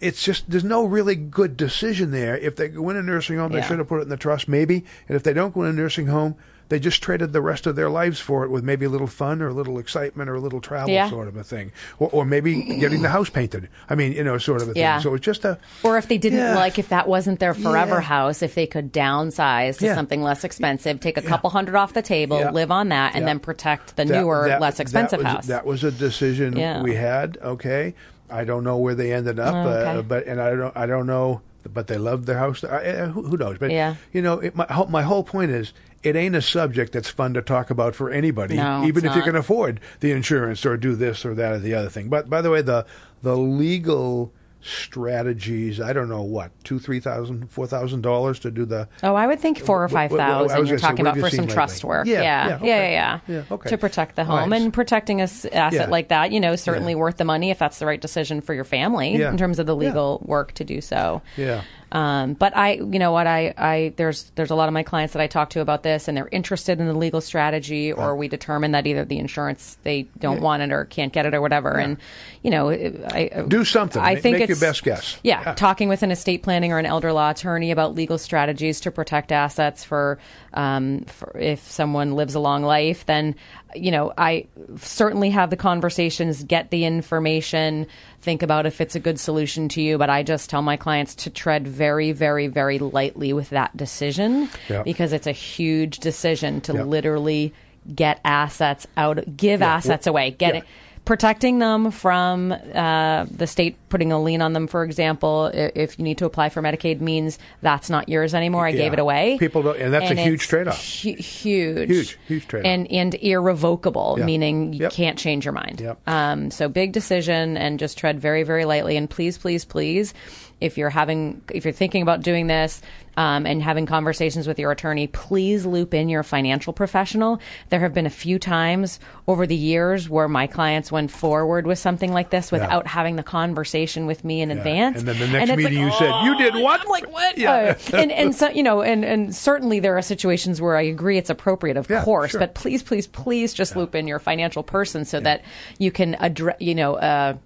[0.00, 2.38] It's just there's no really good decision there.
[2.38, 4.48] If they go in a nursing home, they should have put it in the trust,
[4.48, 4.84] maybe.
[5.08, 6.36] And if they don't go in a nursing home,
[6.70, 9.42] they just traded the rest of their lives for it with maybe a little fun
[9.42, 11.10] or a little excitement or a little travel Yeah.
[11.10, 13.68] sort of a thing, or, or maybe getting the house painted.
[13.90, 14.80] I mean, you know, sort of a thing.
[14.80, 15.00] Yeah.
[15.00, 16.54] So it's just a Or if they didn't Yeah.
[16.54, 21.00] like, if that wasn't their forever house, if they could downsize to something less expensive,
[21.00, 24.20] take a couple hundred off the table, live on that, and then protect the that-
[24.20, 25.46] newer, that- less expensive that was, house.
[25.46, 27.36] That was a decision we had.
[27.42, 27.94] Okay,
[28.30, 29.98] I don't know where they ended up, Oh, okay.
[29.98, 31.40] uh, but and I don't I don't know,
[31.74, 32.62] but they loved their house.
[32.62, 33.58] Uh, who knows?
[33.58, 33.96] But Yeah.
[34.12, 35.72] you know, it, my my whole point is
[36.02, 39.22] it ain't a subject that's fun to talk about for anybody, No, even if you
[39.22, 42.08] can afford the insurance or do this or that or the other thing.
[42.08, 42.86] But by the way, the
[43.22, 44.32] the legal
[44.62, 49.14] strategies, I don't know what, two, three thousand, four thousand dollars to do the Oh,
[49.14, 50.56] I would think four or five thousand.
[50.58, 51.88] You're gonna say, talking about have for some seen trust lately?
[51.88, 52.06] work.
[52.06, 52.66] Yeah, yeah, yeah, yeah, okay.
[52.66, 53.20] yeah, yeah.
[53.36, 53.70] Yeah, okay.
[53.70, 54.60] To protect the home right.
[54.60, 57.78] and protecting a s- asset like that, you know, certainly worth the money if that's
[57.78, 61.22] the right decision for your family in terms of the legal work to do so.
[61.36, 61.62] Yeah.
[61.92, 65.12] Um, but I, you know what, I, I, there's, there's a lot of my clients
[65.14, 68.28] that I talk to about this, and they're interested in the legal strategy, or we
[68.28, 71.78] determine that either the insurance they don't want it or can't get it or whatever,
[71.78, 71.96] and
[72.42, 74.00] you know, I I- Do something.
[74.00, 75.16] I think make your it's- best guess.
[75.22, 75.54] Yeah, Yeah.
[75.54, 79.32] talking with an estate planning or an elder law attorney about legal strategies to protect
[79.32, 80.18] assets for,
[80.54, 83.34] um, for if someone lives a long life, then
[83.74, 84.46] you know I
[84.78, 87.86] certainly have the conversations, get the information,
[88.20, 89.98] think about if it's a good solution to you.
[89.98, 94.48] But I just tell my clients to tread very, very, very lightly with that decision
[94.68, 94.82] Yeah.
[94.82, 96.82] because it's a huge decision to Yeah.
[96.82, 97.52] literally
[97.94, 99.74] get assets out, give Yeah.
[99.76, 100.64] assets away, get it
[101.04, 106.04] protecting them from uh, the state putting a lien on them, for example, if you
[106.04, 108.66] need to apply for Medicaid, means that's not yours anymore.
[108.66, 109.36] I gave it away.
[109.38, 110.76] People don't- and that's a huge it's trade-off.
[111.02, 112.66] hu- huge, Huge, huge trade-off.
[112.66, 114.24] and and irrevocable, Yeah.
[114.26, 114.92] meaning you Yep.
[114.92, 115.80] can't change your mind.
[115.80, 115.98] Yep.
[116.06, 118.96] Um, so big decision, and just tread very, very lightly.
[118.96, 120.14] And please, please, please,
[120.60, 122.82] if you're having, if you're thinking about doing this.
[123.16, 127.40] Um, and having conversations with your attorney, please loop in your financial professional.
[127.68, 131.78] There have been a few times over the years where my clients went forward with
[131.78, 135.00] something like this without having the conversation with me in advance.
[135.00, 137.36] And then the next meeting like, you said, "You did "Oh," what?" I'm like, what?
[137.36, 137.50] Yeah.
[137.52, 141.18] Uh, and and so you know, and and certainly there are situations where I agree
[141.18, 142.30] it's appropriate, of Yeah, course.
[142.30, 142.40] sure.
[142.40, 145.42] But please, please, please, just loop in your financial person so that
[145.78, 146.94] you can address, you know.
[146.94, 147.36] Uh,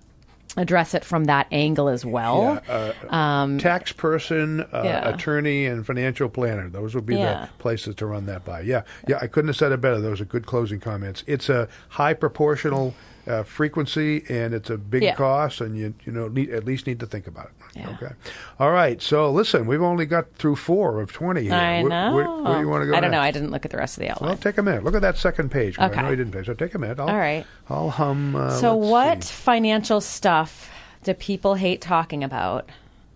[0.56, 2.62] Address it from that angle as well.
[2.68, 5.08] Yeah, uh, tax person, uh, Um, yeah.
[5.08, 6.68] attorney, and financial planner.
[6.68, 7.46] Those would be Yeah.
[7.46, 8.60] the places to run that by.
[8.60, 9.18] Yeah, yeah.
[9.20, 10.00] I couldn't have said it better.
[10.00, 11.24] Those are good closing comments.
[11.26, 12.94] It's a high proportional
[13.26, 15.14] uh, frequency, and it's a big Yeah.
[15.14, 17.52] cost, and you you know need, at least need to think about it.
[17.80, 17.90] Yeah.
[17.90, 18.12] Okay.
[18.60, 19.00] All right.
[19.02, 21.54] So listen, we've only got through four of twenty here.
[21.54, 22.14] I Where- know.
[22.14, 22.94] Where, where do you want to go?
[22.96, 23.20] I don't know.
[23.20, 24.28] I didn't look at the rest of the outline.
[24.30, 24.84] Well, take a minute.
[24.84, 25.76] Look at that second page.
[25.76, 26.02] 'cause I Okay.
[26.02, 27.00] know you didn't pay, so take a minute.
[27.00, 27.44] I'll, All right.
[27.70, 28.36] I'll hum.
[28.36, 29.32] Uh, so, what see.
[29.32, 30.70] financial stuff
[31.02, 32.68] do people hate talking about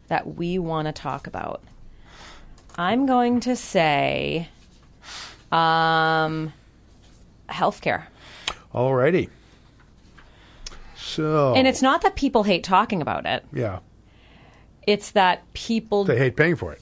[0.09, 1.63] that we want to talk about?
[2.77, 4.49] I'm going to say,
[5.53, 6.53] um,
[7.49, 8.05] healthcare.
[8.73, 9.29] All righty.
[11.09, 11.55] So.
[11.55, 13.45] And it's not that people hate talking about it.
[13.53, 13.81] yeah.
[14.87, 16.81] It's that people They hate paying for it.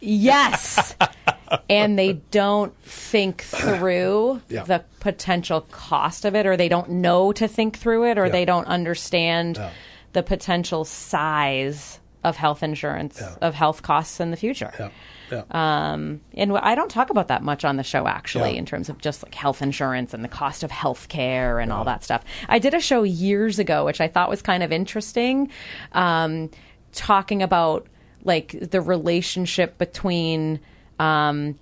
[0.00, 0.94] Yes.
[1.68, 4.62] and they don't think through Yeah.
[4.62, 8.32] the potential cost of it, or they don't know to think through it, or Yeah.
[8.32, 9.70] they don't understand Yeah.
[10.12, 14.90] the potential size of health insurance, of health costs in the future.
[15.30, 15.42] Yeah.
[15.50, 15.92] Yeah.
[15.92, 18.58] Um, and I don't talk about that much on the show, actually, Yeah.
[18.58, 21.84] in terms of just like health insurance and the cost of health care and all
[21.84, 22.24] that stuff.
[22.48, 25.50] I did a show years ago, which I thought was kind of interesting,
[25.92, 26.50] um,
[26.92, 27.86] talking about
[28.24, 30.60] like the relationship between.
[30.98, 31.56] Um,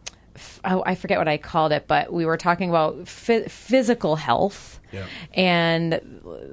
[0.65, 4.81] oh, I forget what I called it, but we were talking about phy- physical health.
[4.93, 5.07] Yeah.
[5.35, 6.01] And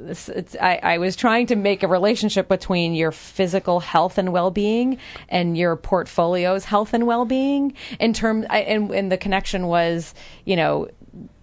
[0.07, 4.33] this- it's, I, I was trying to make a relationship between your physical health and
[4.33, 4.97] well-being
[5.29, 7.73] and your portfolio's health and well-being.
[7.99, 10.13] In terms, I, and, and the connection was,
[10.45, 10.87] you know,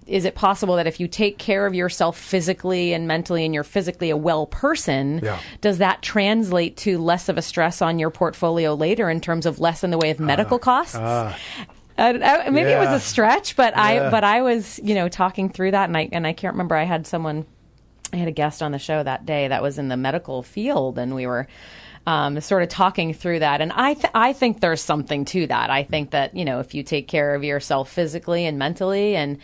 [0.06, 3.62] is it possible that if you take care of yourself physically and mentally, and you're
[3.62, 5.38] physically a well person, Yeah.
[5.60, 9.60] does that translate to less of a stress on your portfolio later in terms of
[9.60, 10.58] less in the way of medical ah.
[10.58, 10.96] costs?
[10.98, 11.38] Ah.
[12.00, 13.82] I, I, maybe it was a stretch, but Yeah.
[13.82, 16.74] I but I was you know talking through that, and I and I can't remember.
[16.74, 17.44] I had someone,
[18.12, 20.98] I had a guest on the show that day that was in the medical field,
[20.98, 21.46] and we were.
[22.06, 25.68] Um, sort of talking through that, and I th- I think there's something to that.
[25.68, 29.36] I think that you know if you take care of yourself physically and mentally, and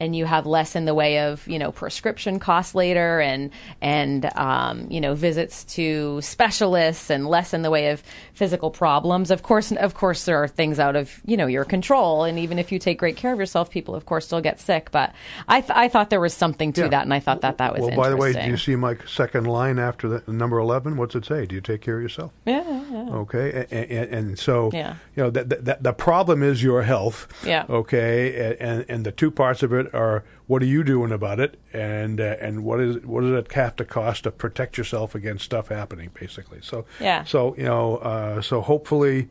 [0.00, 4.24] and you have less in the way of you know prescription costs later and and
[4.36, 8.02] um, you know visits to specialists and less in the way of
[8.34, 12.24] physical problems of course of course there are things out of you know your control
[12.24, 14.90] and even if you take great care of yourself people of course still get sick
[14.90, 15.14] but
[15.48, 16.88] I, th- I thought there was something to Yeah.
[16.88, 18.96] that and I thought that that was well, by the way, do you see my
[19.06, 20.96] second line after the number eleven?
[20.96, 21.46] What's it say?
[21.46, 22.32] Do you take care of yourself?
[22.46, 23.08] yeah, yeah.
[23.10, 24.94] Okay, and, and, and so Yeah.
[25.16, 27.28] you know the, the, the problem is your health.
[27.44, 27.64] Yeah.
[27.68, 31.58] Okay, and and the two parts of it are what are you doing about it,
[31.72, 35.44] and uh, and what is what does it have to cost to protect yourself against
[35.44, 36.58] stuff happening, basically.
[36.62, 37.24] So Yeah.
[37.24, 39.28] So you know, uh, so hopefully,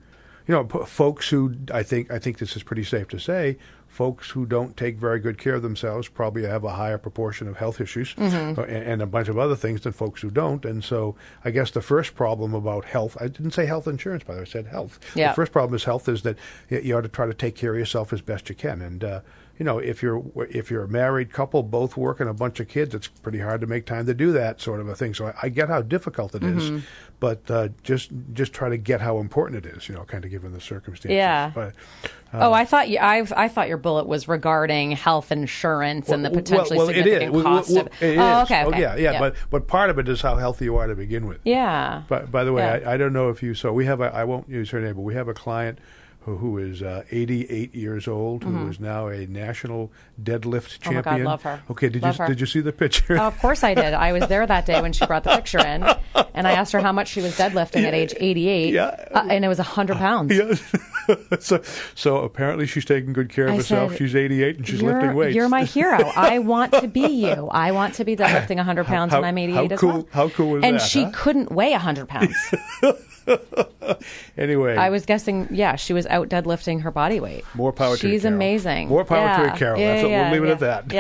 [0.47, 3.57] you know, p- folks who I think I think this is pretty safe to say,
[3.87, 7.55] folks who don't take very good care of themselves probably have a higher proportion of
[7.57, 8.59] health issues Mm-hmm.
[8.59, 10.65] uh, and, and a bunch of other things than folks who don't.
[10.65, 14.33] And so I guess the first problem about health, I didn't say health insurance, by
[14.33, 14.99] the way, I said health.
[15.15, 15.27] Yeah.
[15.29, 16.37] The first problem is health is that
[16.71, 18.81] you ought to try to take care of yourself as best you can.
[18.81, 19.19] And, uh,
[19.59, 22.95] you know, if you're if you're a married couple, both working a bunch of kids,
[22.95, 25.13] it's pretty hard to make time to do that sort of a thing.
[25.13, 26.79] So I, I get how difficult it is, Mm-hmm.
[27.19, 29.87] but uh, just just try to get how important it is.
[29.87, 31.15] You know, kind of given the circumstances.
[31.15, 31.51] Yeah.
[31.53, 31.75] But
[32.33, 32.97] oh, I thought you.
[32.97, 36.95] I I thought your bullet was regarding health insurance and the potentially well, is.
[36.95, 38.01] significant Well, cost well, of.
[38.01, 38.43] it oh, is.
[38.45, 38.81] okay, okay.
[38.81, 41.41] yeah, yeah, But but part of it is how healthy you are to begin with.
[41.45, 42.01] yeah.
[42.09, 42.89] But by the way, Yeah.
[42.89, 43.71] I, I don't know if you saw.
[43.71, 44.05] We have a.
[44.05, 45.77] I won't use her name, but we have a client
[46.25, 50.89] who, who is uh, 88 years old, who is now a national deadlift Mm-hmm.
[50.89, 51.25] Oh my God, champion.
[51.25, 51.61] love her.
[51.71, 52.27] Okay, did Love you her.
[52.27, 53.17] did you see the picture?
[53.19, 53.93] Oh, of course I did.
[53.93, 55.83] I was there that day when she brought the picture in,
[56.33, 58.83] and I asked her how much she was deadlifting at age 88, Yeah.
[59.13, 60.33] uh, and it was 100 pounds.
[61.41, 61.61] So,
[61.95, 63.91] so apparently she's taking good care of I herself.
[63.91, 65.35] said, she's 88 and she's lifting weights.
[65.35, 65.97] You're my hero.
[66.15, 67.49] I want to be you.
[67.51, 70.07] I want to be deadlifting 100 pounds How- when I'm 88 how as cool- well.
[70.13, 71.11] how cool was and that, she huh?
[71.13, 72.33] couldn't weigh 100 pounds.
[74.37, 77.45] anyway, I was guessing, yeah, she was out deadlifting her body weight.
[77.53, 78.87] More power to you, She's amazing.
[78.89, 79.57] More power to you, Yeah.
[79.57, 79.79] Carol.
[79.79, 80.91] Yeah, That's what- we'll yeah, leave it at that.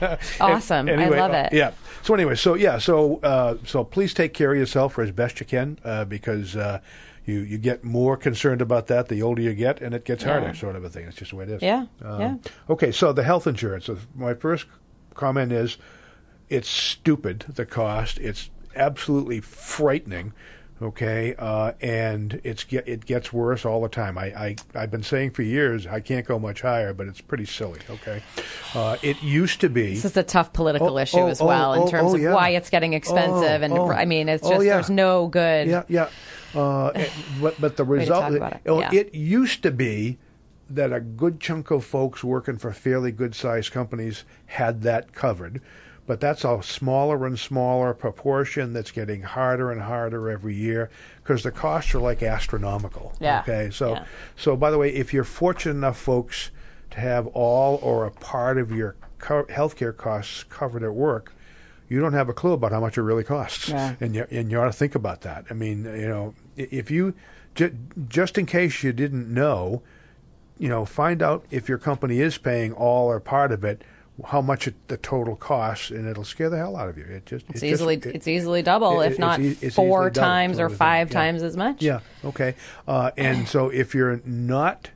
[0.00, 0.16] Yeah.
[0.40, 0.88] awesome.
[0.88, 1.52] Anyway, I love uh, it.
[1.52, 1.72] yeah.
[2.02, 5.46] So anyway, so yeah, so uh, so please take care of yourself as best you
[5.46, 6.80] can uh, because uh,
[7.24, 10.54] you you get more concerned about that the older you get, and it gets harder,
[10.54, 11.06] sort of a thing.
[11.06, 11.62] It's just the way it is.
[11.62, 12.34] Yeah, Um, yeah.
[12.68, 13.88] Okay, so the health insurance.
[13.88, 14.66] uh, My first
[15.14, 15.78] comment is,
[16.50, 17.46] it's stupid.
[17.54, 18.18] The cost.
[18.18, 20.34] It's absolutely frightening.
[20.84, 24.18] Okay, uh, and it's it gets worse all the time.
[24.18, 27.46] I, I I've been saying for years I can't go much higher, but it's pretty
[27.46, 27.80] silly.
[27.88, 28.22] Okay,
[28.74, 29.94] uh, it used to be.
[29.94, 32.20] This is a tough political Oh, issue oh, as well oh, in terms oh, of
[32.20, 32.34] yeah.
[32.34, 33.90] why it's getting expensive, Oh, and oh.
[33.90, 34.74] I mean, it's Oh, just yeah.
[34.74, 35.68] there's no good.
[35.68, 36.10] Yeah, yeah.
[36.54, 37.08] Uh, eh,
[37.40, 38.60] but but the result, it.
[38.66, 38.90] oh, Yeah.
[38.92, 40.18] it used to be
[40.68, 45.62] that a good chunk of folks working for fairly good sized companies had that covered.
[46.06, 50.90] But that's a smaller and smaller proportion that's getting harder and harder every year
[51.22, 53.14] because the costs are like astronomical.
[53.20, 53.40] Yeah.
[53.40, 53.70] Okay.
[53.72, 54.04] So, Yeah.
[54.36, 56.50] so by the way, if you're fortunate enough, folks,
[56.90, 61.32] to have all or a part of your co- healthcare costs covered at work,
[61.88, 63.94] you don't have a clue about how much it really costs, Yeah.
[64.00, 65.44] and you and you ought to think about that.
[65.50, 67.14] I mean, you know, if you
[67.54, 67.74] ju-
[68.08, 69.82] just in case you didn't know,
[70.58, 73.82] you know, find out if your company is paying all or part of it,
[74.26, 77.04] how much it, the total costs, and it'll scare the hell out of you.
[77.04, 80.06] It just It's it easily just, it- it's easily double, it- if not e- four
[80.06, 81.14] easily double, times or five Yeah.
[81.20, 81.82] times as much.
[81.82, 82.00] yeah.
[82.24, 82.54] Okay.
[82.86, 84.90] Uh, and so if you're not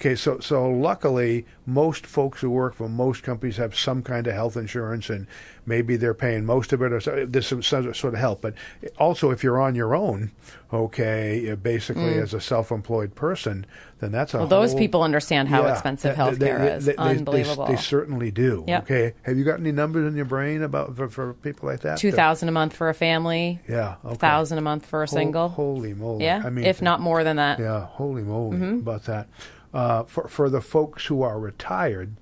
[0.00, 4.34] okay, so so luckily most folks who work for most companies have some kind of
[4.34, 5.26] health insurance, and
[5.66, 8.40] maybe they're paying most of it, or so, there's some, some sort of help.
[8.40, 8.54] But
[8.98, 10.30] also, if you're on your own,
[10.72, 13.66] okay, uh, basically as a self-employed person,
[14.00, 14.40] then that's a Mm.
[14.40, 16.84] Well, those people understand how yeah, expensive healthcare they- is.
[16.86, 17.66] they- they- they- Unbelievable.
[17.66, 18.64] They, certainly do.
[18.66, 18.82] Yep.
[18.84, 19.14] Okay.
[19.22, 21.98] Have you got any numbers in your brain about for, for people like that?
[21.98, 23.60] Two thousand a month for a family.
[23.68, 23.96] Yeah.
[24.04, 24.16] Okay.
[24.16, 25.48] Thousand a month for a Hol- single.
[25.48, 26.24] holy moly!
[26.24, 27.58] yeah, I mean, if not more than that.
[27.58, 28.78] Yeah, holy moly Mm-hmm.
[28.78, 29.26] about that.
[29.74, 32.16] Uh, for for the folks who are retired,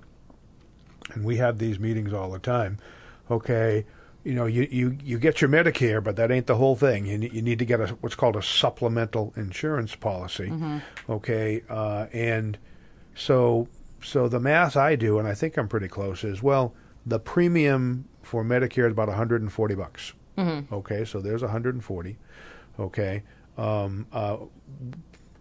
[1.13, 2.77] and we have these meetings all the time.
[3.31, 3.85] Okay,
[4.27, 7.05] you know, you, you, you get your Medicare, but that ain't the whole thing.
[7.05, 10.47] You, you need to get a what's called a supplemental insurance policy.
[10.47, 10.79] Mm-hmm.
[11.09, 12.57] Okay, uh, and
[13.15, 13.69] so
[14.01, 16.73] so the math I do, and I think I'm pretty close, is well,
[17.05, 20.11] the premium for Medicare is about 140 bucks.
[20.37, 20.73] Mm-hmm.
[20.73, 22.17] Okay, so there's 140.
[22.79, 23.23] Okay,
[23.57, 24.37] um, uh,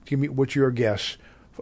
[0.05, 1.17] give me what's your guess?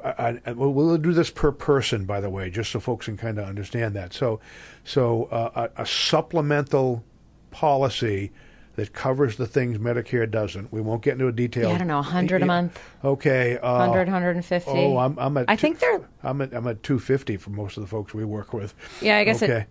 [0.04, 3.38] I, I, we'll, do this per person, by the way, just so folks can kind
[3.38, 4.12] of understand that.
[4.12, 4.40] So,
[4.84, 7.04] so uh, a, a supplemental
[7.50, 8.32] policy
[8.76, 10.72] that covers the things Medicare doesn't.
[10.72, 11.68] We won't get into a detail.
[11.68, 12.80] Yeah, I don't know, 100 a month.
[13.04, 14.70] Okay, uh, 100, 150.
[14.70, 15.48] Oh, I'm, I'm at.
[15.48, 18.24] I two- think they're I'm at I'm at 250 for most of the folks we
[18.24, 18.74] work with.
[19.00, 19.66] Yeah, I guess it- okay.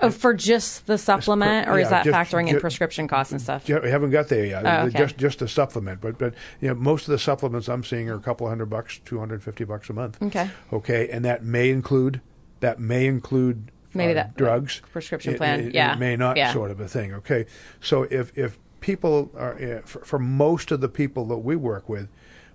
[0.00, 3.40] Oh, for just the supplement, or is that just- factoring in ju- prescription costs and
[3.40, 3.68] stuff?
[3.68, 4.64] Yeah, we haven't got there yet.
[4.66, 4.98] Oh, okay.
[4.98, 8.14] Just just a supplement, but but you know most of the supplements I'm seeing are
[8.16, 10.22] a couple of hundred bucks, two hundred fifty bucks a month.
[10.22, 10.50] Okay.
[10.72, 12.20] Okay, and that may include
[12.60, 16.52] that may include Maybe uh, that- drugs, prescription plan, It, it yeah, may not, yeah.
[16.52, 17.14] sort of a thing.
[17.14, 17.46] Okay,
[17.80, 22.08] so if if people are for, for most of the people that we work with,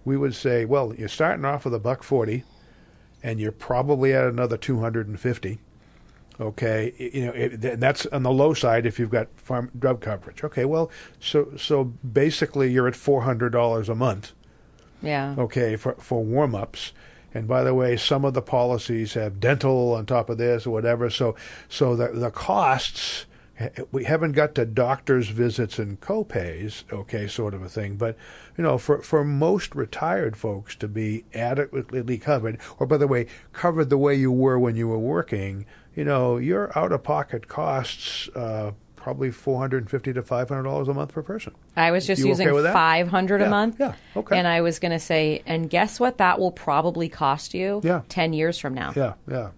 [0.05, 2.43] we would say, well, you're starting off with a buck forty,
[3.21, 5.59] and you're probably at another two hundred and fifty.
[6.39, 10.01] Okay, you know it, and that's on the low side if you've got farm drug
[10.01, 10.43] coverage.
[10.43, 14.34] Okay, well, so so basically you're at four hundred dollars a month.
[15.01, 15.36] Yeah.
[15.38, 16.93] Okay, for for warm ups.
[17.36, 20.71] And by the way, some of the policies have dental on top of this or
[20.71, 21.09] whatever.
[21.09, 21.36] So
[21.69, 23.25] so the the costs
[23.59, 27.95] eh, eh, we haven't got to doctors' visits and copays, okay, sort of a thing.
[27.95, 28.17] But
[28.57, 33.27] you know, for for most retired folks to be adequately covered, or by the way,
[33.51, 35.65] covered the way you were when you were working,
[35.95, 38.29] you know, your out-of-pocket costs.
[38.35, 41.53] Uh, Probably four hundred and fifty to five hundred dollars a month per person.
[41.75, 42.71] I was just You using okay with that?
[42.71, 43.75] 500 a month.
[43.77, 44.37] yeah, okay.
[44.39, 48.03] And I was going to say, and guess what that will probably cost you Yeah.
[48.07, 48.93] 10 years from now?
[48.95, 49.49] Yeah, yeah,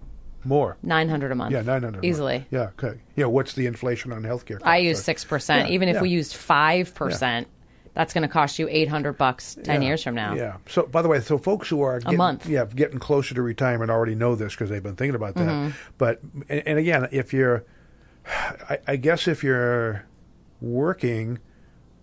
[0.44, 0.78] more.
[0.82, 1.52] 900 a month.
[1.52, 2.48] Yeah, nine hundred Easily.
[2.50, 3.00] Yeah, okay.
[3.16, 4.58] Yeah, what's the inflation on healthcare?
[4.64, 5.08] I costs?
[5.08, 5.50] use 6%.
[5.56, 6.02] Yeah, Even if yeah.
[6.02, 7.46] we used 5%,
[7.96, 10.36] that's going to cost you 800 bucks 10 Yeah, years from now.
[10.36, 10.58] Yeah.
[10.68, 12.46] So, by the way, so folks who are getting, month.
[12.48, 15.48] yeah, getting closer to retirement already know this because they've been thinking about that.
[15.48, 15.76] Mm-hmm.
[15.98, 16.20] But
[16.50, 17.64] and, and again, if you're,
[18.28, 20.06] I, I guess if you're
[20.62, 21.40] working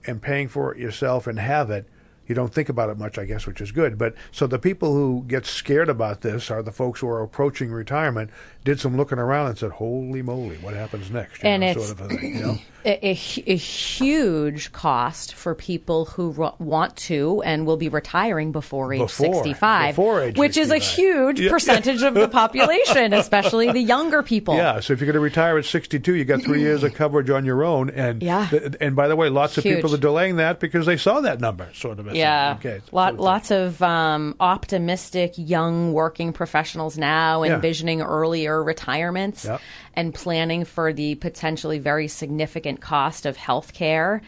[0.06, 1.86] and paying for it yourself and have it,
[2.26, 3.98] you don't think about it much, I guess, which is good.
[3.98, 7.70] But so the people who get scared about this are the folks who are approaching
[7.70, 8.30] retirement,
[8.64, 11.86] did some looking around and said, "Holy moly, what happens next?" You And know, it's-
[11.88, 12.36] sort of a thing.
[12.36, 12.58] You know?
[12.84, 13.10] a, a,
[13.46, 19.34] a huge cost for people who want to and will be retiring before age Before-
[19.34, 21.50] 65, before age which is a huge Yeah.
[21.50, 24.54] percentage of the population, especially the younger people.
[24.56, 27.30] Yeah, so if you're going to retire at 62, you got three years of coverage
[27.30, 28.46] on your own, and Yeah.
[28.48, 31.40] th- and by the way, lots of people are delaying that because they saw that
[31.40, 32.14] number, sort of.
[32.14, 32.80] Yeah, Okay.
[32.92, 37.54] Lot, So- lots of um, optimistic young working professionals now Yeah.
[37.54, 39.60] envisioning earlier retirements Yep.
[39.94, 44.22] And planning for the potentially very significant cost of health care,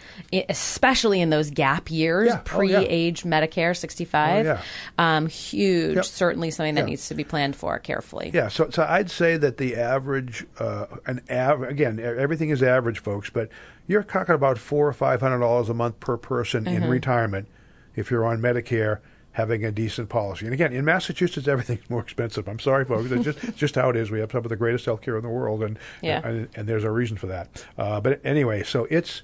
[0.48, 2.40] especially in those gap years Yeah.
[2.52, 2.78] Oh, yeah.
[2.80, 4.46] pre-age Medicare 65.
[4.46, 4.60] Oh, yeah.
[4.98, 6.04] um, huge, Yep.
[6.04, 8.30] certainly something that needs to be planned for carefully.
[8.34, 12.98] Yeah, so so I'd say that the average, uh, an av- again, everything is average,
[13.00, 13.48] folks, but
[13.86, 16.82] you're talking about four or five hundred dollars a month per person Mm-hmm.
[16.84, 17.48] in retirement
[17.96, 18.98] if you're on Medicare.
[19.34, 22.46] Having a decent policy, and again, in Massachusetts, everything's more expensive.
[22.48, 23.10] I'm sorry, folks.
[23.10, 24.10] It's just just how it is.
[24.10, 26.26] We have some of the greatest healthcare in the world, and Yeah.
[26.26, 27.64] and, and there's a reason for that.
[27.76, 29.22] Uh, but anyway, so it's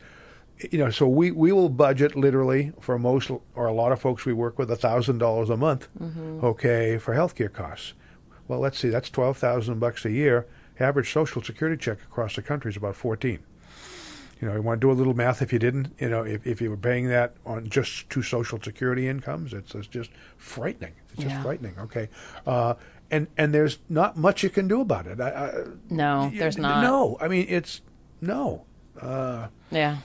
[0.72, 4.26] you know, so we, we will budget literally for most or a lot of folks
[4.26, 5.88] we work with a thousand dollars a month,
[6.42, 7.94] okay, for healthcare costs.
[8.48, 10.46] Well, let's see, that's twelve thousand bucks a year.
[10.80, 13.38] Average Social Security check across the country is about fourteen.
[14.40, 15.42] You know, you want to do a little math.
[15.42, 18.60] If you didn't, you know, if, if you were paying that on just two Social
[18.60, 20.92] Security incomes, it's, it's just frightening.
[21.12, 21.42] It's just Yeah.
[21.42, 21.74] frightening.
[21.78, 22.08] Okay,
[22.46, 22.74] uh,
[23.10, 25.20] and and there's not much you can do about it.
[25.20, 26.82] I, I, No, there's not.
[26.82, 27.82] No, I mean it's
[28.20, 28.64] no.
[29.70, 29.98] Yeah.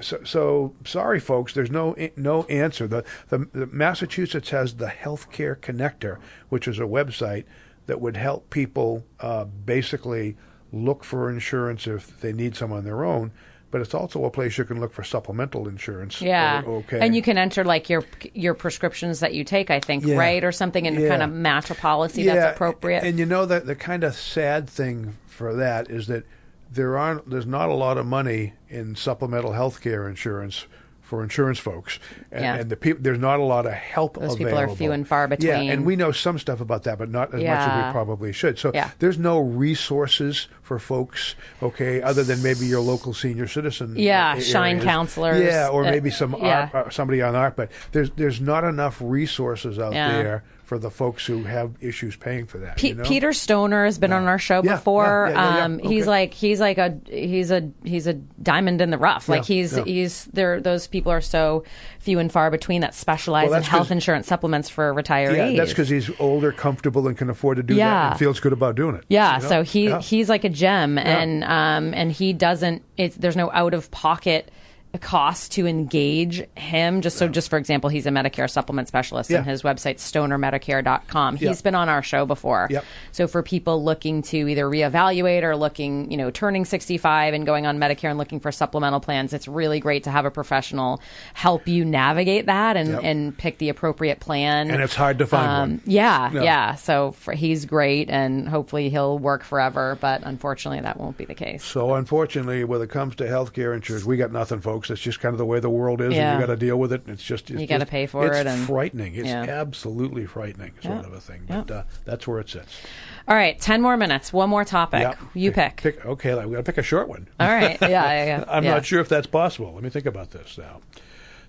[0.00, 1.52] So, so sorry, folks.
[1.54, 2.86] There's no no answer.
[2.86, 6.18] The, the the Massachusetts has the Healthcare Connector,
[6.48, 7.44] which is a website
[7.86, 10.36] that would help people uh, basically
[10.72, 13.32] look for insurance if they need some on their own.
[13.70, 16.20] But it's also a place you can look for supplemental insurance.
[16.20, 16.62] Yeah.
[16.66, 16.98] O- okay.
[17.00, 18.02] And you can enter like your
[18.34, 20.16] your prescriptions that you take, I think, Yeah.
[20.16, 21.08] right, or something, and Yeah.
[21.08, 23.04] kind of match a policy that's appropriate.
[23.04, 26.24] And you know that the kind of sad thing for that is that
[26.72, 30.66] there aren't there's not a lot of money in supplemental health care insurance
[31.10, 31.98] for insurance folks,
[32.30, 32.54] and, Yeah.
[32.54, 34.16] and the people there's not a lot of help.
[34.16, 35.48] Those people are few and far between.
[35.64, 38.32] Yeah, and we know some stuff about that, but not as much as we probably
[38.32, 38.60] should.
[38.60, 38.90] So Yeah.
[39.00, 41.34] there's no resources for folks,
[41.64, 43.94] okay, other than maybe your local senior citizen.
[43.96, 44.84] Yeah, a- SHINE areas.
[44.84, 46.70] counselors, Yeah, or uh, maybe some yeah.
[46.72, 50.12] art, uh, somebody on art, but there's there's not enough resources out Yeah.
[50.12, 52.76] there for the folks who have issues paying for that.
[52.76, 53.02] Pe- you know?
[53.02, 55.26] Peter Stoner has been on our show Yeah, before.
[55.32, 55.88] yeah, um, yeah.
[55.88, 59.28] He's like he's like a he's a he's a diamond in the rough.
[59.28, 60.60] Like he's he's there.
[60.60, 61.64] Those people are so
[61.98, 65.54] few and far between that specialize Well, in health insurance supplements for retirees.
[65.54, 68.52] Yeah, that's because he's older, comfortable, and can afford to do that, and feels good
[68.52, 69.04] about doing it.
[69.08, 69.48] Yeah, you know?
[69.48, 72.84] so he he's like a gem, and um and he doesn't.
[72.96, 74.52] It's there's no out of pocket
[74.98, 77.00] cost to engage him.
[77.00, 79.38] Just so, just for example, he's a Medicare supplement specialist, Yeah.
[79.38, 81.36] and his website's stonermedicare.com.
[81.36, 81.54] He's Yeah.
[81.62, 82.66] been on our show before.
[82.70, 82.84] Yep.
[83.12, 87.66] So for people looking to either reevaluate or looking, you know, turning 65 and going
[87.66, 91.00] on Medicare and looking for supplemental plans, it's really great to have a professional
[91.34, 93.00] help you navigate that and Yep.
[93.04, 94.70] and pick the appropriate plan.
[94.70, 95.80] And it's hard to find Um, one.
[95.86, 96.42] Yeah, Yeah.
[96.42, 96.74] yeah.
[96.74, 99.96] So for, he's great, and hopefully he'll work forever.
[100.00, 101.62] But unfortunately, that won't be the case.
[101.64, 104.79] So unfortunately, when it comes to healthcare insurance, we got nothing, folks.
[104.88, 106.30] It's just kind of the way the world is, Yeah.
[106.32, 107.02] and you got to deal with it.
[107.08, 109.16] It's just it's You gotta pay for it's it and- frightening.
[109.16, 109.42] It's Yeah.
[109.42, 111.06] absolutely frightening, sort Yeah.
[111.06, 111.42] of a thing.
[111.48, 112.80] But uh, that's where it sits.
[113.28, 114.32] All right, ten more minutes.
[114.32, 115.14] One more topic.
[115.34, 115.76] You pick.
[115.82, 116.06] Pick.
[116.06, 117.28] Okay, we got to pick a short one.
[117.38, 117.76] All right.
[117.82, 118.44] Yeah, yeah, yeah.
[118.48, 119.72] I'm not sure if that's possible.
[119.74, 120.80] Let me think about this now.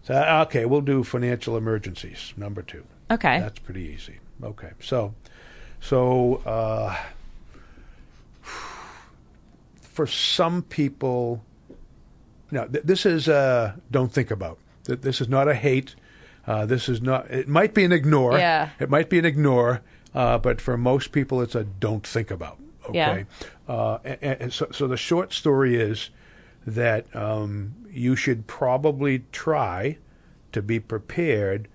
[0.03, 0.15] So,
[0.47, 2.33] okay, we'll do financial emergencies.
[2.35, 2.83] Number two.
[3.11, 3.39] Okay.
[3.39, 4.19] That's pretty easy.
[4.43, 5.13] Okay, so,
[5.79, 6.95] so uh,
[9.81, 11.43] for some people,
[12.51, 14.57] no, th- this is uh, don't think about.
[14.85, 15.95] Th- This is not a hate.
[16.47, 17.29] Uh, this is not.
[17.29, 18.37] It might be an ignore.
[18.37, 18.69] Yeah.
[18.79, 19.81] It might be an ignore,
[20.13, 22.57] uh, but for most people, it's a don't think about.
[22.89, 22.95] Okay.
[22.95, 23.23] Yeah.
[23.73, 26.09] Uh, and, and so, so the short story is,
[26.65, 29.97] that um, you should probably try
[30.51, 31.67] to be prepared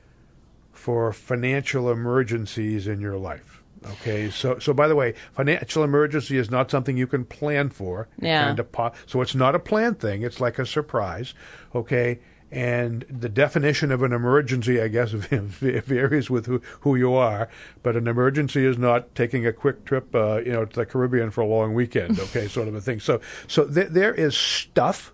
[0.73, 3.56] for financial emergencies in your life.
[3.85, 8.09] Okay, so so by the way, financial emergency is not something you can plan for.
[8.21, 8.45] Yeah.
[8.45, 10.23] Kind of po- so it's not a plan thing.
[10.23, 11.35] It's like a surprise.
[11.75, 12.19] Okay,
[12.51, 17.49] and the definition of an emergency, I guess, varies with who, who you are.
[17.83, 21.31] But an emergency is not taking a quick trip, uh, you know, to the Caribbean
[21.31, 22.19] for a long weekend.
[22.27, 22.99] Okay, sort of a thing.
[23.01, 25.13] So so th- there is stuff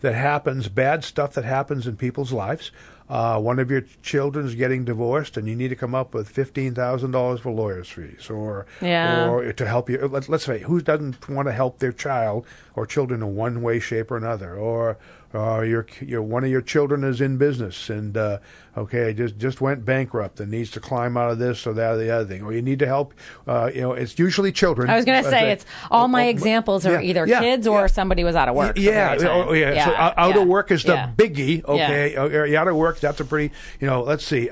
[0.00, 2.72] that happens, bad stuff that happens in people's lives.
[3.12, 6.74] Uh, one of your children's getting divorced, and you need to come up with fifteen
[6.74, 9.28] thousand dollars for lawyers' fees, or Yeah.
[9.28, 9.98] or to help you.
[9.98, 13.80] Let, let's say who doesn't want to help their child or children in one way,
[13.80, 14.96] shape, or another, or
[15.34, 18.38] or your your one of your children is in business and uh,
[18.76, 21.96] okay just just went bankrupt and needs to climb out of this or that or
[21.96, 23.14] the other thing, or you need to help.
[23.46, 24.90] Uh, you know, it's usually children.
[24.90, 27.26] I was going to Uh, say that- it's all my oh, example are yeah, either
[27.26, 27.86] yeah, kids or yeah.
[27.86, 28.78] somebody was out of work.
[28.78, 29.28] Yeah, time.
[29.28, 29.84] oh, yeah.
[29.84, 31.64] So out, of work is the biggie.
[31.64, 33.00] Okay, Uh, out of work.
[33.00, 33.54] That's a pretty.
[33.80, 34.48] You know, let's see.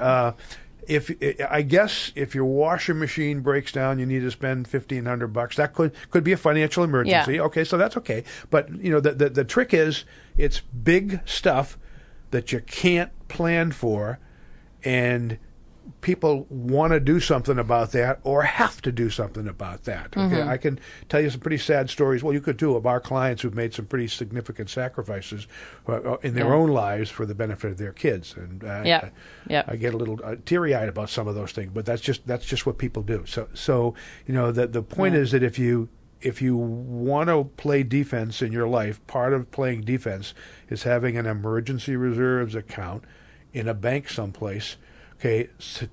[0.91, 1.13] If
[1.49, 5.55] I guess if your washing machine breaks down, you need to spend fifteen hundred bucks.
[5.55, 7.35] That could could be a financial emergency.
[7.37, 7.43] Yeah.
[7.43, 8.25] Okay, so that's okay.
[8.51, 10.05] But you know, the, the the trick is
[10.37, 11.79] it's big stuff
[12.33, 14.19] that you can't plan for,
[14.83, 15.39] and
[16.01, 20.07] people want to do something about that or have to do something about that.
[20.17, 20.49] Okay, Mm-hmm.
[20.49, 20.79] I can
[21.09, 22.23] tell you some pretty sad stories.
[22.23, 25.47] Well, you could too of our clients who've made some pretty significant sacrifices
[25.89, 26.55] uh, uh, in their Yeah.
[26.55, 28.35] own lives for the benefit of their kids.
[28.37, 29.05] And uh, Yep.
[29.05, 29.11] I,
[29.53, 29.65] Yep.
[29.69, 32.27] I get a little uh, teary eyed about some of those things, but that's just
[32.27, 33.25] that's just what people do.
[33.27, 33.95] So so
[34.27, 35.21] you know the the point Yeah.
[35.21, 35.89] is that if you
[36.21, 40.35] if you want to play defense in your life, part of playing defense
[40.69, 43.05] is having an emergency reserves account
[43.55, 44.77] in a bank someplace,
[45.21, 45.49] okay,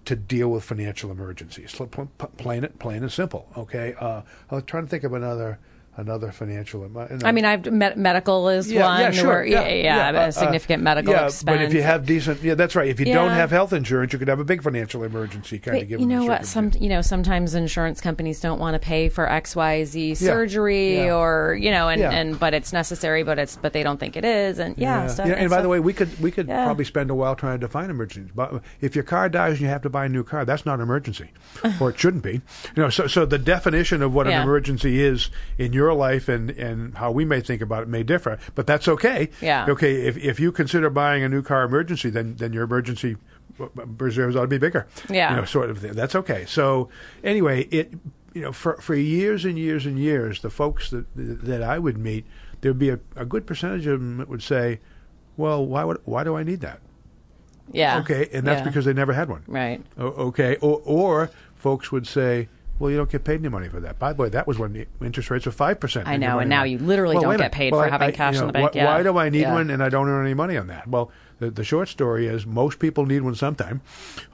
[0.06, 1.74] to deal with financial emergencies.
[1.76, 3.48] Pl- pl- pl- Plain plain and simple.
[3.58, 5.60] Okay, uh, I'm trying to think of another
[5.98, 6.88] another financial.
[7.24, 9.02] I mean, I've med- medical is yeah, one.
[9.02, 9.28] yeah, sure.
[9.28, 11.44] where- yeah, yeah, uh, a significant uh, medical yeah, expense.
[11.58, 12.88] But if you have decent, yeah, that's right.
[12.88, 15.82] If you don't have health insurance, you could have a big financial emergency kind of
[15.84, 16.46] But given you know what?
[16.46, 20.96] Some you know sometimes insurance companies don't want to pay for X Y Z surgery
[20.98, 21.16] Yeah.
[21.16, 22.12] or you know and, Yeah.
[22.12, 25.28] and but it's necessary but it's but they don't think it is and yeah, stuff,
[25.28, 26.66] Yeah, and, by stuff- the way, we could we could Yeah.
[26.66, 28.32] probably spend a while trying to define emergencies.
[28.36, 30.76] But if your car dies and you have to buy a new car, that's not
[30.76, 31.30] an emergency,
[31.80, 32.34] or it shouldn't be.
[32.76, 34.38] You know, so so the definition of what Yeah.
[34.38, 38.04] an emergency is in your life and and how we may think about it may
[38.04, 39.30] differ, but that's okay.
[39.42, 39.66] Yeah.
[39.70, 43.18] Okay, if if you consider buying a new car emergency, then then your emergency
[43.98, 44.88] reserves ought to be bigger.
[45.10, 45.32] Yeah.
[45.32, 45.94] You know, sort of thing.
[45.94, 46.46] That's okay.
[46.48, 46.90] So
[47.24, 47.94] anyway, it
[48.34, 51.98] you know for for years and years and years, the folks that that I would
[51.98, 52.26] meet,
[52.62, 54.80] there'd be a, a good percentage of them that would say,
[55.38, 56.80] "Well, why would why do I need that?"
[57.74, 58.64] yeah Okay, and that's Yeah.
[58.66, 59.42] because they never had one.
[59.48, 62.48] right O- okay, or, or folks would say,
[62.80, 64.74] "Well, you don't get paid any money for that." By the way, that was when
[64.74, 66.08] the interest rates were five percent.
[66.08, 68.74] I know, and now you literally don't get paid for having cash in the bank,
[68.76, 68.86] Why, yeah.
[68.96, 69.54] why do I need Yeah.
[69.54, 70.88] one and I don't earn any money on that?
[70.88, 73.82] Well, the, the short story is most people need one sometime.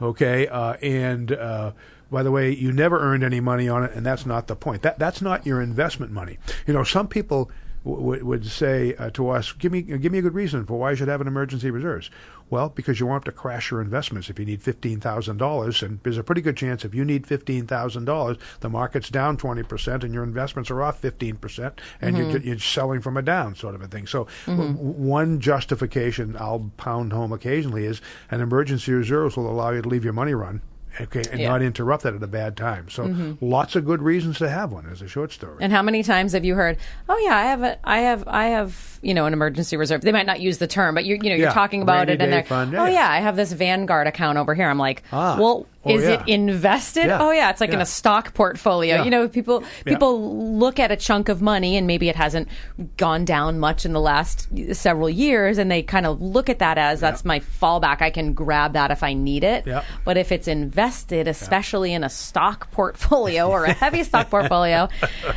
[0.01, 1.71] Okay, uh, and uh,
[2.11, 4.81] by the way, you never earned any money on it, and that's not the point.
[4.83, 6.37] That that's not your investment money.
[6.67, 7.49] You know, some people
[7.83, 10.77] w- would would say uh, to us, "Give me give me a good reason for
[10.79, 12.09] why you should have an emergency reserves."
[12.53, 15.81] Well, because you won't have to crash your investments if you need fifteen thousand dollars,
[15.81, 19.37] and there's a pretty good chance if you need fifteen thousand dollars, the market's down
[19.37, 22.47] twenty percent, and your investments are off fifteen percent, and you're, mm-hmm.
[22.47, 24.05] you're selling from a down sort of a thing.
[24.05, 24.57] So, mm-hmm.
[24.57, 29.89] w- one justification I'll pound home occasionally is an emergency reserves will allow you to
[29.89, 30.61] leave your money run.
[31.01, 31.49] Okay, and Yeah.
[31.49, 32.87] not interrupt that at a bad time.
[32.87, 33.43] So, mm-hmm.
[33.43, 35.57] lots of good reasons to have one as a short story.
[35.59, 36.77] and how many times have you heard
[37.09, 40.01] oh yeah i have a i have i have you know an emergency reserve.
[40.01, 42.13] They might not use the term but you you know you're Yeah, talking about rainy
[42.13, 42.91] it and they're fund, oh yeah.
[42.93, 44.69] yeah i have this Vanguard account over here.
[44.69, 45.37] I'm like Ah.
[45.39, 47.07] well Oh, is it invested?
[47.07, 47.21] Yeah.
[47.21, 48.95] oh yeah it's like in a stock portfolio.
[48.95, 49.03] Yeah.
[49.03, 49.93] you know people Yeah.
[49.93, 52.47] people look at a chunk of money and maybe it hasn't
[52.95, 56.77] gone down much in the last several years and they kind of look at that
[56.77, 58.01] as that's my fallback.
[58.01, 59.67] I can grab that if i need it.
[59.67, 59.83] Yeah.
[60.05, 64.87] but if it's invested especially in a stock portfolio or a heavy stock portfolio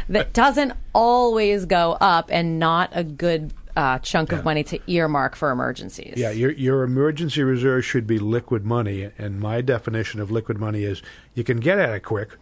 [0.08, 5.36] that doesn't always go up and not a good uh, chunk of money to earmark
[5.36, 10.30] for emergencies Yeah, your your emergency reserve should be liquid money, and my definition of
[10.30, 11.02] liquid money is
[11.34, 12.36] you can get at it quick,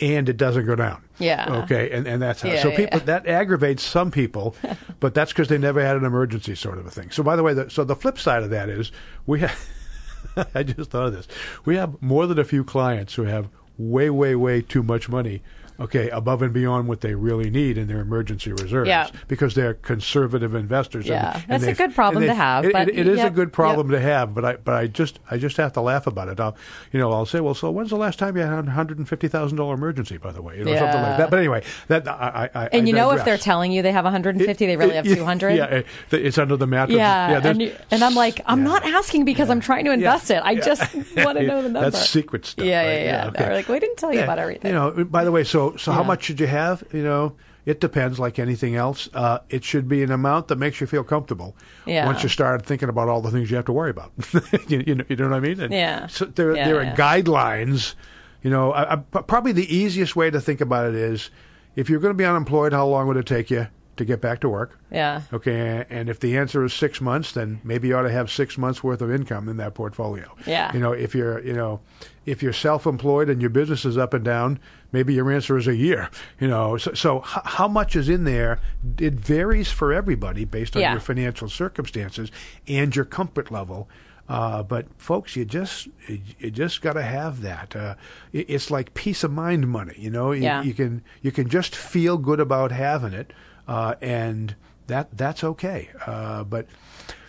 [0.00, 1.02] and it doesn't go down.
[1.18, 1.62] Yeah.
[1.62, 2.50] Okay, and and that's how.
[2.50, 3.06] Yeah, so yeah, people yeah.
[3.06, 4.54] that aggravates some people,
[5.00, 7.10] but that's because they never had an emergency sort of a thing.
[7.10, 8.92] So by the way, the, so the flip side of that is
[9.26, 9.58] we have.
[10.54, 11.26] I just thought of this.
[11.64, 15.42] We have more than a few clients who have way, way, way too much money
[15.80, 19.08] okay, above and beyond what they really need in their emergency reserves, Yeah.
[19.28, 21.06] because they're conservative investors.
[21.06, 21.34] Yeah.
[21.48, 23.52] and That's a good problem and to they've- it- but it- it is a good
[23.52, 24.00] problem yep.
[24.00, 26.40] to have, but I but I just I just have to laugh about it.
[26.40, 26.56] I'll,
[26.92, 29.08] you know, I'll say, well, so when's the last time you had a hundred and
[29.08, 30.16] fifty thousand dollar emergency?
[30.16, 31.30] By the way, you know, something like that.
[31.30, 34.04] But anyway, that I, I, I And you know, if they're telling you they have
[34.04, 35.50] 150, they really have 200.
[35.54, 36.96] Yeah, it- it's under the mattress.
[36.98, 38.64] Yeah, there's- and, you, and I'm like, I'm yeah.
[38.64, 40.36] not asking because I'm trying to invest it.
[40.44, 40.60] I Yeah.
[40.60, 41.90] just want to know the number.
[41.90, 42.64] That's secret stuff.
[42.64, 42.86] Yeah, right?
[42.92, 43.26] yeah, yeah.
[43.28, 43.38] okay.
[43.44, 44.72] They're like, we didn't tell you Yeah, about everything.
[44.72, 46.06] You know, by the way, so so how Yeah.
[46.06, 46.82] much should you have?
[46.92, 47.34] You know,
[47.66, 48.18] it depends.
[48.18, 51.54] Like anything else, uh, it should be an amount that makes you feel comfortable.
[51.86, 52.06] Yeah.
[52.06, 54.12] Once you start thinking about all the things you have to worry about,
[54.68, 55.60] you, you know, you know what I mean?
[55.60, 56.06] And Yeah.
[56.06, 57.94] So there, Yeah, there are guidelines.
[58.42, 61.30] You know, I, I, probably the easiest way to think about it is,
[61.76, 63.66] if you're going to be unemployed, how long would it take you
[63.96, 64.78] to get back to work?
[64.92, 65.22] yeah.
[65.32, 68.56] Okay, and if the answer is six months, then maybe you ought to have six
[68.56, 70.32] months worth of income in that portfolio.
[70.46, 70.72] Yeah.
[70.72, 71.80] You know, if you're, you know,
[72.28, 74.58] if you're self-employed and your business is up and down,
[74.92, 76.10] maybe your answer is a year.
[76.40, 78.60] You know, so, so h- how much is in there?
[78.98, 80.92] It varies for everybody based on Yeah.
[80.92, 82.30] your financial circumstances
[82.66, 83.88] and your comfort level.
[84.28, 87.74] Uh, but folks, you just you, just got to have that.
[87.74, 87.94] Uh,
[88.32, 89.94] it, it's like peace of mind money.
[89.96, 90.62] You know, you, Yeah.
[90.62, 93.32] you can you can just feel good about having it,
[93.66, 94.54] uh, and
[94.86, 95.88] that that's okay.
[96.06, 96.66] Uh, but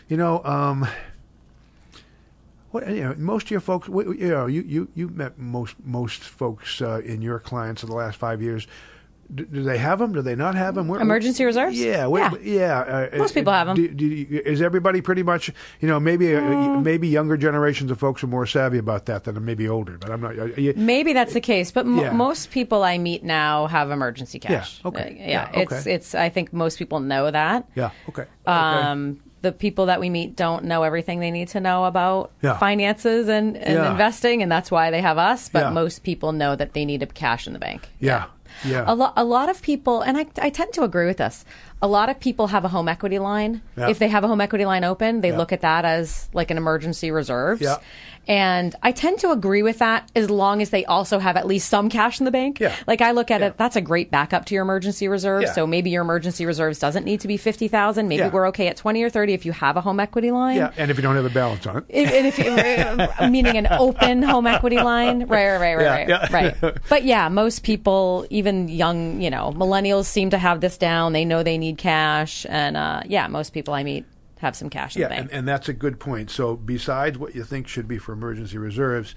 [0.10, 0.86] you know, um,
[2.72, 6.22] what you know, most of your folks, you know, you you you met most most
[6.22, 8.68] folks uh, in your clients in the last five years.
[9.32, 10.12] Do, do they have them?
[10.12, 10.88] Do they not have them?
[10.88, 11.80] Where, Emergency reserves?
[11.80, 12.80] Yeah, where, Yeah.
[12.88, 13.08] yeah.
[13.14, 13.76] Uh, Most uh, people have 'em.
[13.76, 15.52] do- do is everybody pretty much?
[15.82, 19.46] You know, maybe uh, maybe younger generations of folks are more savvy about that than
[19.46, 20.00] maybe older.
[20.00, 20.32] But I'm not.
[20.36, 22.12] Are you, Maybe that's the case, but m- Yeah.
[22.12, 24.82] most people I meet now have emergency cash.
[24.84, 25.00] okay.
[25.20, 25.94] Uh, yeah, Yeah, it's okay.
[25.94, 26.16] it's.
[26.16, 27.68] I think most people know that.
[27.76, 27.92] yeah.
[28.10, 28.24] Okay.
[28.48, 29.20] okay.
[29.42, 32.58] The people that we meet don't know everything they need to know about Yeah.
[32.58, 33.92] finances and, and Yeah.
[33.92, 35.48] investing, and that's why they have us.
[35.50, 35.70] But Yeah.
[35.72, 37.90] most people know that they need a cash in the bank.
[38.00, 38.26] yeah.
[38.66, 38.84] Yeah.
[38.88, 41.46] A, lo- a lot of people, and I, I tend to agree with this.
[41.84, 43.62] A lot of people have a home equity line.
[43.78, 46.58] If they have a home equity line open, they look at that as like an
[46.58, 47.62] emergency reserves.
[48.30, 51.68] And I tend to agree with that as long as they also have at least
[51.68, 52.60] some cash in the bank.
[52.60, 52.76] Yeah.
[52.86, 53.48] Like I look at Yeah.
[53.48, 55.42] it, that's a great backup to your emergency reserve.
[55.42, 55.54] Yeah.
[55.54, 58.08] So maybe your emergency reserves doesn't need to be fifty thousand.
[58.08, 58.30] Maybe Yeah.
[58.30, 60.58] we're okay at twenty or thirty if you have a home equity line.
[60.58, 60.72] yeah.
[60.78, 61.86] And if you don't have a balance on it.
[61.90, 66.28] If, and if you, meaning an open home equity line, right, right, right, right, Yeah,
[66.32, 66.78] right, right.
[66.88, 71.14] But yeah, most people, even young, you know, millennials, seem to have this down.
[71.14, 74.06] They know they need cash, and uh, yeah, most people I meet
[74.40, 75.22] have some cash in Yeah, the bank.
[75.32, 76.30] and, and that's a good point.
[76.30, 79.16] So besides what you think should be for emergency reserves,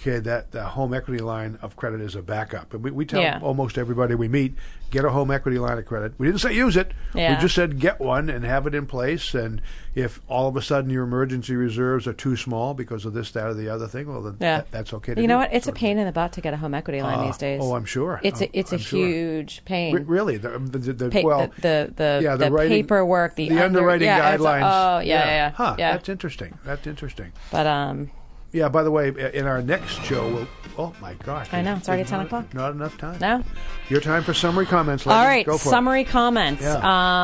[0.00, 2.74] okay, that the home equity line of credit is a backup.
[2.74, 3.38] And we, we tell Yeah.
[3.42, 4.54] almost everybody we meet,
[4.90, 6.12] get a home equity line of credit.
[6.18, 6.92] We didn't say use it.
[7.14, 7.34] Yeah.
[7.36, 9.34] We just said get one and have it in place.
[9.34, 9.60] And
[9.94, 13.46] if all of a sudden your emergency reserves are too small because of this, that,
[13.46, 15.52] or the other thing, well, then yeah, that, that's okay to You know what?
[15.52, 17.60] It's a pain in the butt to get a home equity line Uh, these days.
[17.62, 18.20] oh, I'm sure.
[18.22, 19.06] It's Oh, a it's a I'm sure.
[19.06, 19.94] huge pain.
[19.94, 20.36] Re- really?
[20.36, 23.54] The, the, the, the- Pa- well, the the yeah, the, the writing- paperwork, the, the
[23.56, 24.62] under- underwriting a- guidelines.
[24.64, 25.50] oh, yeah, yeah, yeah.
[25.52, 25.92] Huh, yeah.
[25.92, 26.58] That's interesting.
[26.64, 27.32] That's interesting.
[27.50, 28.10] But um,
[28.54, 28.68] Yeah.
[28.68, 30.48] By the way, in our next show, we'll.
[30.76, 31.48] Oh my gosh!
[31.52, 32.52] I know, it's already 10 not- o'clock.
[32.54, 33.18] Not enough time.
[33.20, 33.42] no.
[33.88, 35.06] Your time for summary comments.
[35.06, 35.70] All right, Go for it.
[35.70, 36.62] summary comments.
[36.62, 36.80] Yeah.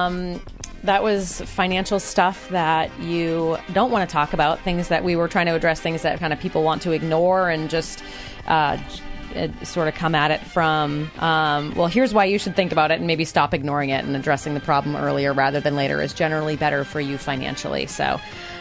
[0.07, 0.41] Um,
[0.85, 5.26] that was financial stuff that you don't want to talk about, things that we were
[5.28, 8.03] trying to address, things that kind of people want to ignore and just
[8.47, 8.78] uh,
[9.35, 12.91] uh, sort of come at it from, um, well, here's why you should think about
[12.91, 16.14] it and maybe stop ignoring it and addressing the problem earlier rather than later is
[16.14, 17.87] generally better for you financially.
[17.87, 18.18] So.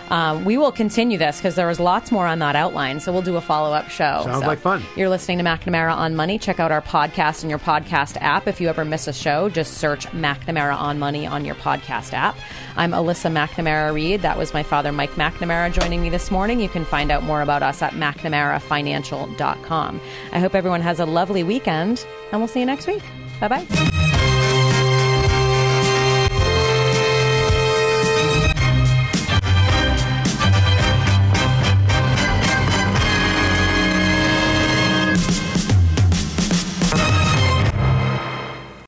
[0.09, 3.21] Um, we will continue this because there was lots more on that outline, so we'll
[3.21, 4.21] do a follow up show.
[4.25, 4.83] Sounds So like fun.
[4.95, 6.39] You're listening to McNamara on Money.
[6.39, 8.47] Check out our podcast in your podcast app.
[8.47, 12.35] If you ever miss a show, just search McNamara on Money on your podcast app.
[12.75, 14.21] I'm Alyssa McNamara Reed.
[14.21, 16.59] That was my father, Mike McNamara, joining me this morning.
[16.59, 20.01] You can find out more about us at McNamaraFinancial.com.
[20.31, 23.03] I hope everyone has a lovely weekend, and we'll see you next week.
[23.39, 24.28] Bye bye.